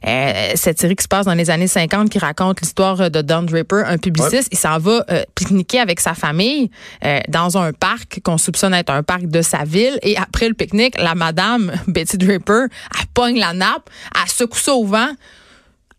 euh, 0.06 0.50
cette 0.54 0.80
série 0.80 0.96
qui 0.96 1.02
se 1.02 1.08
passe 1.08 1.26
dans 1.26 1.34
les 1.34 1.50
années 1.50 1.66
50 1.66 2.10
qui 2.10 2.18
raconte 2.18 2.60
l'histoire 2.60 3.10
de 3.10 3.20
Don 3.22 3.42
Draper, 3.42 3.82
un 3.86 3.98
publiciste, 3.98 4.48
il 4.52 4.58
s'en 4.58 4.78
va 4.78 5.04
euh, 5.10 5.22
pique-niquer 5.34 5.80
avec 5.80 6.00
sa 6.00 6.14
famille 6.14 6.70
euh, 7.04 7.18
dans 7.28 7.58
un 7.58 7.72
parc 7.72 8.20
qu'on 8.24 8.38
soupçonne 8.38 8.74
être 8.74 8.90
un 8.90 9.02
parc 9.02 9.26
de 9.26 9.42
sa 9.42 9.64
ville 9.64 9.98
et 10.02 10.16
après 10.16 10.48
le 10.48 10.54
pique-nique, 10.54 11.00
la 11.00 11.14
madame 11.14 11.72
Betty 11.86 12.18
Draper, 12.18 12.66
elle 12.98 13.06
pogne 13.14 13.38
la 13.38 13.52
nappe, 13.52 13.88
elle 14.14 14.30
secoue 14.30 14.58
ça 14.58 14.74
au 14.74 14.84
vent. 14.84 15.08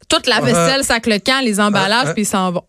Toute 0.09 0.27
la 0.27 0.41
vaisselle, 0.41 0.83
sac 0.83 1.07
le 1.07 1.17
camp, 1.19 1.41
les 1.43 1.59
emballages, 1.59 2.07
Ouais. 2.07 2.13
puis 2.13 2.23
ils 2.23 2.27
s'en 2.27 2.51
vont. 2.51 2.63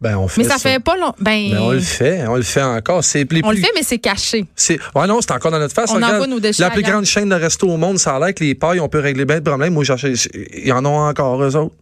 Ben, 0.00 0.16
on 0.18 0.28
fait 0.28 0.42
Mais 0.42 0.48
ça 0.48 0.58
fait 0.58 0.80
pas 0.80 0.96
long. 0.96 1.14
Ben, 1.18 1.50
Ben, 1.52 1.58
on 1.60 1.70
le 1.70 1.80
fait. 1.80 2.26
On 2.26 2.34
le 2.36 2.42
fait 2.42 2.60
encore. 2.62 3.02
C'est 3.02 3.26
on 3.42 3.50
le 3.52 3.56
fait, 3.56 3.70
mais 3.74 3.82
c'est 3.82 3.98
caché. 3.98 4.44
C'est 4.54 4.78
ouais 4.94 5.06
non, 5.06 5.20
c'est 5.22 5.30
encore 5.30 5.50
dans 5.50 5.58
notre 5.58 5.72
face. 5.74 5.90
On 5.90 5.94
Regarde, 5.94 6.14
envoie 6.16 6.26
nos 6.26 6.40
déchets 6.40 6.62
La 6.62 6.70
plus 6.70 6.82
grande 6.82 7.06
chaîne 7.06 7.28
de 7.30 7.34
resto 7.34 7.66
au 7.68 7.78
monde, 7.78 7.98
ça 7.98 8.16
a 8.16 8.18
l'air 8.18 8.34
que 8.34 8.44
les 8.44 8.54
pailles, 8.54 8.80
on 8.80 8.88
peut 8.88 8.98
régler 8.98 9.24
bien 9.24 9.38
de 9.38 9.48
problèmes. 9.48 9.72
Moi, 9.72 9.84
ils 9.86 10.72
en 10.72 10.84
ont 10.84 11.08
encore 11.08 11.42
eux 11.42 11.56
autres. 11.56 11.74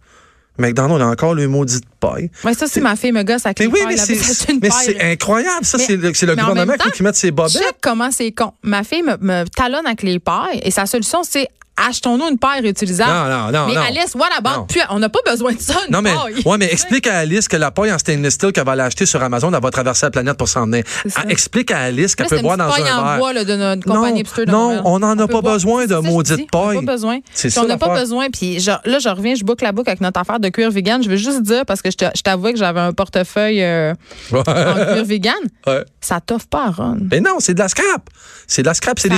McDonald's, 0.59 1.02
on 1.02 1.06
a 1.09 1.11
encore 1.11 1.35
le 1.35 1.49
maudit 1.49 1.80
de 1.80 1.87
paille. 1.99 2.30
Ouais, 2.44 2.52
ça, 2.54 2.66
c'est 2.68 2.80
ma 2.82 2.94
fille 2.94 3.11
me 3.11 3.23
gosse 3.25 3.47
avec 3.47 3.59
Mais 3.59 3.64
les 3.66 3.73
oui, 3.73 3.80
pailles, 3.87 3.97
mais 3.97 4.14
c'est 4.14 4.52
mais 5.00 5.12
incroyable. 5.12 5.64
Ça, 5.64 5.78
Mais- 5.78 5.85
c'est 5.85 5.97
le, 5.97 6.02
le 6.02 6.37
mais 6.37 6.42
en 6.42 6.49
gouvernement 6.50 6.76
temps, 6.76 6.90
qui 6.90 7.02
met 7.02 7.12
ses 7.14 7.30
bobettes. 7.30 7.52
Check 7.54 7.76
comment 7.80 8.11
c'est 8.12 8.30
con. 8.32 8.52
Ma 8.62 8.85
fille 8.85 9.02
me, 9.02 9.16
me 9.16 9.44
talonne 9.49 9.87
avec 9.87 10.02
les 10.02 10.18
pailles 10.21 10.61
et 10.62 10.71
sa 10.71 10.85
solution, 10.87 11.23
c'est 11.25 11.49
achetons-nous 11.76 12.29
une 12.29 12.38
paille 12.38 12.61
réutilisable. 12.62 13.11
Non, 13.11 13.29
non, 13.29 13.50
non, 13.52 13.67
Mais 13.69 13.75
non. 13.75 13.81
Alice, 13.83 14.14
what 14.14 14.29
Non. 14.31 14.50
about? 14.50 14.67
Puis, 14.69 14.81
on 14.91 14.99
n'a 14.99 15.09
pas 15.09 15.19
besoin 15.26 15.52
de 15.52 15.61
ça, 15.61 15.75
une 15.88 15.93
Non, 15.95 16.02
mais, 16.02 16.12
paille. 16.14 16.43
ouais, 16.45 16.59
mais 16.59 16.67
explique 16.73 17.07
à 17.07 17.19
Alice 17.19 17.49
que 17.49 17.57
la 17.57 17.71
paille 17.71 17.93
en 17.93 17.99
stainless 17.99 18.35
steel 18.35 18.52
qu'elle 18.52 18.64
va 18.64 18.73
aller 18.73 18.83
acheter 18.83 19.07
sur 19.07 19.23
Amazon, 19.23 19.52
elle 19.52 19.62
va 19.62 19.71
traverser 19.71 20.07
la 20.07 20.11
planète 20.11 20.37
pour 20.37 20.49
s'en 20.49 20.67
venir. 20.67 20.85
Ah, 21.17 21.23
Explique 21.29 21.71
à 21.71 21.79
Alice 21.81 22.14
qu'elle 22.14 22.26
peut 22.26 22.41
boire 22.41 22.57
dans 22.57 22.71
paille 22.71 22.88
un 22.88 22.99
en 22.99 23.05
verre. 23.05 23.19
bois 23.19 23.33
là, 23.33 23.45
de 23.45 23.57
notre 23.57 23.88
Non, 23.88 23.95
compagnie 23.97 24.23
non, 24.47 24.52
Montréal. 24.52 24.83
on 24.85 24.99
n'en 24.99 25.19
a 25.19 25.29
pas 25.29 25.41
besoin 25.41 25.87
de 25.87 25.95
maudite 25.97 26.37
dis, 26.37 26.47
On 26.52 26.67
paille. 26.67 26.76
n'a 26.76 26.83
pas 26.87 26.93
besoin. 26.93 27.19
On 27.59 27.64
n'a 27.64 27.79
pas 27.79 27.95
besoin. 27.99 28.29
Puis 28.31 28.59
là, 28.61 28.81
je 28.99 29.09
reviens, 29.09 29.35
je 29.35 29.45
boucle 29.45 29.64
la 29.64 29.73
boucle 29.73 29.88
avec 29.88 30.00
notre 30.00 30.21
affaire 30.21 30.41
de 30.41 30.49
cuir 30.49 30.71
vegan. 30.71 31.02
Je 31.02 31.09
veux 31.09 31.17
juste 31.17 31.43
dire, 31.43 31.64
parce 31.67 31.83
que 31.83 31.91
je 31.91 32.23
t'avouais 32.23 32.52
que 32.52 32.59
j'avais 32.59 32.81
un 32.81 32.93
portefeuille 32.93 33.62
euh, 33.62 33.95
en 34.33 34.43
cuir 34.43 35.05
vegan. 35.05 35.33
Ouais. 35.67 35.85
Ça 36.00 36.21
t'offre 36.21 36.47
pas, 36.49 36.71
Ron. 36.71 36.99
Mais 37.11 37.21
non, 37.21 37.37
c'est 37.38 37.55
de 37.55 37.59
la 37.61 37.69
scrap. 37.69 38.09
C'est 38.47 38.62
de 38.62 38.67
la 38.67 38.75
scrap. 38.75 38.99
C'est 38.99 39.09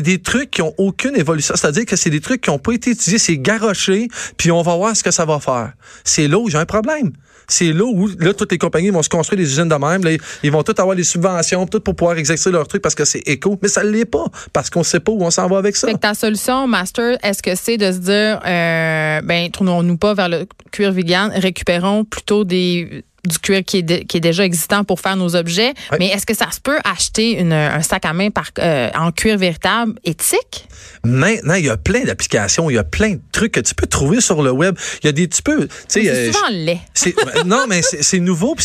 des 0.00 0.22
trucs 0.22 0.50
qui 0.50 0.62
ont 0.62 0.74
aucune 0.78 1.16
évolution. 1.16 1.54
C'est-à-dire 1.66 1.86
que 1.86 1.96
c'est 1.96 2.10
des 2.10 2.20
trucs 2.20 2.42
qui 2.42 2.50
n'ont 2.50 2.60
pas 2.60 2.72
été 2.74 2.92
étudiés. 2.92 3.18
C'est 3.18 3.38
garoché, 3.38 4.06
puis 4.36 4.52
on 4.52 4.62
va 4.62 4.76
voir 4.76 4.94
ce 4.94 5.02
que 5.02 5.10
ça 5.10 5.24
va 5.24 5.40
faire. 5.40 5.72
C'est 6.04 6.28
là 6.28 6.38
où 6.38 6.48
j'ai 6.48 6.58
un 6.58 6.64
problème. 6.64 7.10
C'est 7.48 7.72
là 7.72 7.84
où 7.84 8.08
là, 8.20 8.34
toutes 8.34 8.52
les 8.52 8.58
compagnies 8.58 8.90
vont 8.90 9.02
se 9.02 9.08
construire 9.08 9.38
des 9.38 9.50
usines 9.50 9.68
de 9.68 9.74
même. 9.74 10.02
Ils 10.44 10.52
vont 10.52 10.62
toutes 10.62 10.78
avoir 10.78 10.94
des 10.94 11.02
subventions, 11.02 11.66
tout 11.66 11.80
pour 11.80 11.96
pouvoir 11.96 12.18
exercer 12.18 12.52
leur 12.52 12.68
truc 12.68 12.82
parce 12.82 12.94
que 12.94 13.04
c'est 13.04 13.22
éco. 13.26 13.58
Mais 13.62 13.68
ça 13.68 13.82
ne 13.82 13.90
l'est 13.90 14.04
pas, 14.04 14.26
parce 14.52 14.70
qu'on 14.70 14.80
ne 14.80 14.84
sait 14.84 15.00
pas 15.00 15.10
où 15.10 15.24
on 15.24 15.30
s'en 15.32 15.48
va 15.48 15.58
avec 15.58 15.74
ça. 15.74 15.88
Fait 15.88 15.94
que 15.94 15.98
ta 15.98 16.14
solution, 16.14 16.68
Master, 16.68 17.18
est-ce 17.24 17.42
que 17.42 17.56
c'est 17.56 17.78
de 17.78 17.90
se 17.90 17.98
dire, 17.98 18.40
euh, 18.46 19.20
ben, 19.22 19.50
tournons-nous 19.50 19.96
pas 19.96 20.14
vers 20.14 20.28
le 20.28 20.46
cuir 20.70 20.92
vegan, 20.92 21.32
récupérons 21.34 22.04
plutôt 22.04 22.44
des 22.44 23.04
du 23.26 23.38
cuir 23.38 23.64
qui 23.64 23.78
est, 23.78 24.04
qui 24.06 24.16
est 24.16 24.20
déjà 24.20 24.44
existant 24.44 24.84
pour 24.84 25.00
faire 25.00 25.16
nos 25.16 25.36
objets. 25.36 25.74
Mais 25.98 26.08
est-ce 26.08 26.26
que 26.26 26.34
ça 26.34 26.50
se 26.50 26.60
peut 26.60 26.78
acheter 26.84 27.32
une- 27.40 27.52
un 27.52 27.82
sac 27.82 28.04
à 28.04 28.12
main 28.12 28.30
par, 28.30 28.46
euh, 28.58 28.90
en 28.98 29.12
cuir 29.12 29.38
véritable 29.38 29.94
éthique? 30.04 30.68
Maintenant, 31.04 31.54
il 31.54 31.66
y 31.66 31.70
a 31.70 31.76
plein 31.76 32.04
d'applications, 32.04 32.70
il 32.70 32.74
y 32.74 32.78
a 32.78 32.84
plein 32.84 33.10
de 33.12 33.20
trucs 33.32 33.52
que 33.52 33.60
tu 33.60 33.74
peux 33.74 33.86
trouver 33.86 34.20
sur 34.20 34.42
le 34.42 34.50
web. 34.50 34.76
Il 35.02 35.06
y 35.06 35.08
a 35.08 35.12
des 35.12 35.28
tu 35.28 35.42
peux, 35.42 35.66
tu 35.68 35.74
sais, 35.88 36.02
C'est 36.02 36.08
euh, 36.10 36.32
souvent 36.32 36.48
laid. 36.50 36.80
Non, 37.46 37.64
mais 37.68 37.80
c'est 37.82 38.18
nouveau. 38.20 38.56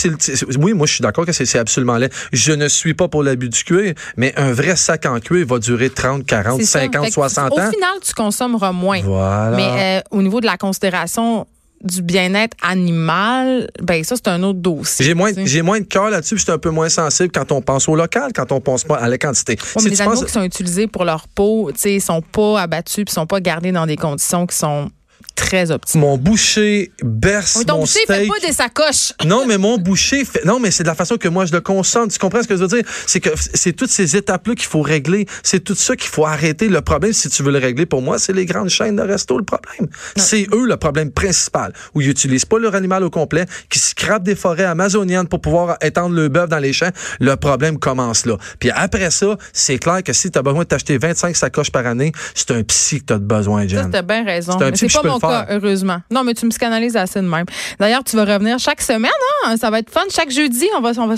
oui, 0.59 0.73
moi, 0.73 0.87
je 0.87 0.93
suis 0.93 1.01
d'accord 1.01 1.25
que 1.25 1.31
c'est 1.31 1.57
absolument 1.59 1.97
laid. 1.97 2.11
Je 2.33 2.51
ne 2.53 2.67
suis 2.67 2.93
pas 2.93 3.07
pour 3.07 3.23
l'abus 3.23 3.49
du 3.49 3.63
cuir, 3.63 3.93
mais 4.17 4.33
un 4.37 4.51
vrai 4.53 4.75
sac 4.75 5.05
en 5.05 5.19
cuir 5.19 5.45
va 5.47 5.59
durer 5.59 5.89
30, 5.89 6.25
40, 6.25 6.59
C'est 6.61 6.65
ça. 6.65 6.79
50, 6.81 7.03
Fait 7.05 7.09
que 7.09 7.13
60 7.13 7.51
Au 7.51 7.59
ans. 7.59 7.71
final, 7.71 7.89
tu 8.05 8.13
consommeras 8.13 8.71
moins. 8.71 9.01
Voilà. 9.01 9.55
Mais 9.55 9.99
euh, 9.99 10.01
au 10.17 10.21
niveau 10.21 10.39
de 10.41 10.45
la 10.45 10.57
considération 10.57 11.47
du 11.83 12.01
bien-être 12.01 12.55
animal, 12.61 13.69
ben 13.81 14.03
ça, 14.03 14.15
c'est 14.15 14.27
un 14.27 14.43
autre 14.43 14.59
dossier. 14.59 15.05
J'ai 15.05 15.13
moins, 15.13 15.31
j'ai 15.35 15.61
moins 15.61 15.79
de 15.79 15.85
cœur 15.85 16.09
là-dessus, 16.09 16.35
puis 16.35 16.39
je 16.41 16.43
suis 16.45 16.51
un 16.51 16.57
peu 16.57 16.69
moins 16.69 16.89
sensible 16.89 17.31
quand 17.33 17.51
on 17.51 17.61
pense 17.61 17.87
au 17.89 17.95
local, 17.95 18.31
quand 18.35 18.51
on 18.51 18.61
pense 18.61 18.83
pas 18.83 18.97
à 18.97 19.07
la 19.09 19.17
quantité. 19.17 19.53
Ouais, 19.53 19.59
Si 19.81 19.83
mais 19.85 19.89
les 19.91 20.01
animaux 20.01 20.15
penses- 20.17 20.25
qui 20.25 20.31
sont 20.31 20.43
utilisés 20.43 20.87
pour 20.87 21.05
leur 21.05 21.27
peau, 21.27 21.71
tu 21.73 21.79
sais, 21.79 21.93
ils 21.95 22.01
sont 22.01 22.21
pas 22.21 22.61
abattus 22.61 23.05
puis 23.05 23.13
sont 23.13 23.25
pas 23.25 23.39
gardés 23.41 23.71
dans 23.71 23.85
des 23.85 23.95
conditions 23.97 24.45
qui 24.47 24.55
sont 24.55 24.89
très 25.35 25.65
mon 25.95 26.17
boucher 26.17 26.91
berce 27.03 27.57
Oui, 27.57 27.65
ton 27.65 27.73
mon 27.75 27.79
boucher 27.81 27.99
fait 28.07 28.27
pas 28.27 28.39
des 28.45 28.53
sacoches. 28.53 29.13
Non, 29.25 29.45
mais 29.45 29.57
mon 29.57 29.77
boucher 29.77 30.25
fait. 30.25 30.43
Non, 30.45 30.59
mais 30.59 30.71
c'est 30.71 30.83
de 30.83 30.87
la 30.87 30.95
façon 30.95 31.17
que 31.17 31.27
moi 31.27 31.45
je 31.45 31.51
le 31.51 31.61
consomme. 31.61 32.09
Tu 32.09 32.17
comprends 32.19 32.41
ce 32.41 32.47
que 32.47 32.55
je 32.55 32.61
veux 32.61 32.67
dire? 32.67 32.83
C'est 33.05 33.19
que 33.19 33.29
c'est 33.53 33.73
toutes 33.73 33.89
ces 33.89 34.15
étapes-là 34.15 34.55
qu'il 34.55 34.67
faut 34.67 34.81
régler. 34.81 35.25
C'est 35.43 35.63
tout 35.63 35.75
ça 35.75 35.95
qu'il 35.95 36.09
faut 36.09 36.25
arrêter. 36.25 36.67
Le 36.67 36.81
problème, 36.81 37.13
si 37.13 37.29
tu 37.29 37.43
veux 37.43 37.51
le 37.51 37.59
régler, 37.59 37.85
pour 37.85 38.01
moi, 38.01 38.17
c'est 38.19 38.33
les 38.33 38.45
grandes 38.45 38.69
chaînes 38.69 38.95
de 38.95 39.01
resto 39.01 39.37
le 39.37 39.43
problème. 39.43 39.87
C'est 40.15 40.47
eux 40.53 40.65
le 40.65 40.77
problème 40.77 41.11
principal. 41.11 41.73
Où 41.93 42.01
ils 42.01 42.09
utilisent 42.09 42.45
pas 42.45 42.59
leur 42.59 42.75
animal 42.75 43.03
au 43.03 43.09
complet, 43.09 43.45
qui 43.69 43.79
scrapent 43.79 44.23
des 44.23 44.35
forêts 44.35 44.65
amazoniennes 44.65 45.27
pour 45.27 45.41
pouvoir 45.41 45.77
étendre 45.81 46.15
le 46.15 46.27
bœuf 46.27 46.49
dans 46.49 46.59
les 46.59 46.73
champs. 46.73 46.91
Le 47.19 47.35
problème 47.35 47.77
commence 47.77 48.25
là. 48.25 48.37
Puis 48.59 48.71
après 48.71 49.11
ça, 49.11 49.37
c'est 49.53 49.77
clair 49.77 50.03
que 50.03 50.13
si 50.13 50.31
tu 50.31 50.39
as 50.39 50.41
besoin 50.41 50.63
de 50.63 50.67
t'acheter 50.67 50.97
25 50.97 51.35
sacoches 51.35 51.71
par 51.71 51.85
année, 51.85 52.11
c'est 52.35 52.51
un 52.51 52.63
psy 52.63 53.01
que 53.01 53.05
tu 53.07 53.13
as 53.13 53.19
besoin, 53.19 53.63
Ça, 53.63 53.67
Jen. 53.67 53.91
t'as 53.91 54.01
bien 54.01 54.23
raison. 54.23 54.57
C'est 54.73 54.91
pas 54.93 55.03
mon 55.03 55.19
cas, 55.27 55.47
heureusement. 55.49 55.97
Non, 56.11 56.23
mais 56.23 56.33
tu 56.33 56.45
me 56.45 56.49
psychanalyses 56.51 56.95
assez 56.95 57.21
de 57.21 57.27
même. 57.27 57.45
D'ailleurs, 57.79 58.03
tu 58.03 58.15
vas 58.15 58.25
revenir 58.25 58.59
chaque 58.59 58.81
semaine, 58.81 59.11
hein? 59.45 59.55
Ça 59.57 59.69
va 59.69 59.79
être 59.79 59.89
fun. 59.89 60.01
Chaque 60.09 60.31
jeudi, 60.31 60.67
on 60.77 60.81
va, 60.81 60.91
on 60.97 61.07
va, 61.07 61.15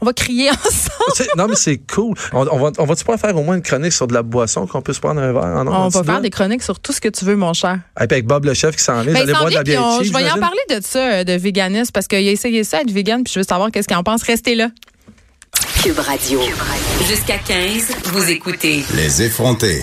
on 0.00 0.06
va 0.06 0.12
crier 0.12 0.50
ensemble. 0.66 1.30
Non, 1.36 1.46
mais 1.48 1.56
c'est 1.56 1.78
cool. 1.92 2.16
On, 2.32 2.46
on 2.46 2.58
va, 2.58 2.70
on 2.78 2.84
va-tu 2.84 3.04
pas 3.04 3.16
faire 3.18 3.36
au 3.36 3.42
moins 3.42 3.56
une 3.56 3.62
chronique 3.62 3.92
sur 3.92 4.06
de 4.06 4.14
la 4.14 4.22
boisson 4.22 4.66
qu'on 4.66 4.82
puisse 4.82 4.98
prendre 4.98 5.20
un 5.20 5.32
verre? 5.32 5.42
en 5.44 5.66
On 5.66 5.88
va 5.88 6.04
faire 6.04 6.20
des 6.20 6.30
chroniques 6.30 6.62
sur 6.62 6.78
tout 6.80 6.92
ce 6.92 7.00
que 7.00 7.08
tu 7.08 7.24
veux, 7.24 7.36
mon 7.36 7.52
cher. 7.52 7.78
Et 8.00 8.06
puis 8.06 8.14
avec 8.16 8.26
Bob 8.26 8.44
le 8.44 8.54
chef 8.54 8.76
qui 8.76 8.82
s'en 8.82 9.02
vous 9.02 9.04
Ben, 9.04 9.16
allez 9.16 9.32
boire 9.32 9.46
de 9.46 9.54
la 9.54 9.62
bière 9.62 9.82
je 10.02 10.12
vais 10.12 10.22
y 10.22 10.30
en 10.30 10.38
parler 10.38 10.60
de 10.70 10.80
ça, 10.82 10.98
euh, 10.98 11.24
de 11.24 11.32
véganisme, 11.32 11.90
parce 11.92 12.06
qu'il 12.08 12.18
a 12.18 12.30
essayé 12.30 12.64
ça, 12.64 12.80
être 12.80 12.90
vegan, 12.90 13.22
puis 13.24 13.32
je 13.32 13.40
veux 13.40 13.44
savoir 13.44 13.70
qu'est-ce 13.70 13.88
qu'il 13.88 13.96
en 13.96 14.02
pense. 14.04 14.22
Restez 14.22 14.54
là. 14.54 14.68
Cube 15.82 15.98
Radio. 15.98 16.40
Jusqu'à 17.08 17.38
15, 17.38 17.96
vous 18.04 18.30
écoutez 18.30 18.84
Les 18.96 19.22
effrontés. 19.22 19.82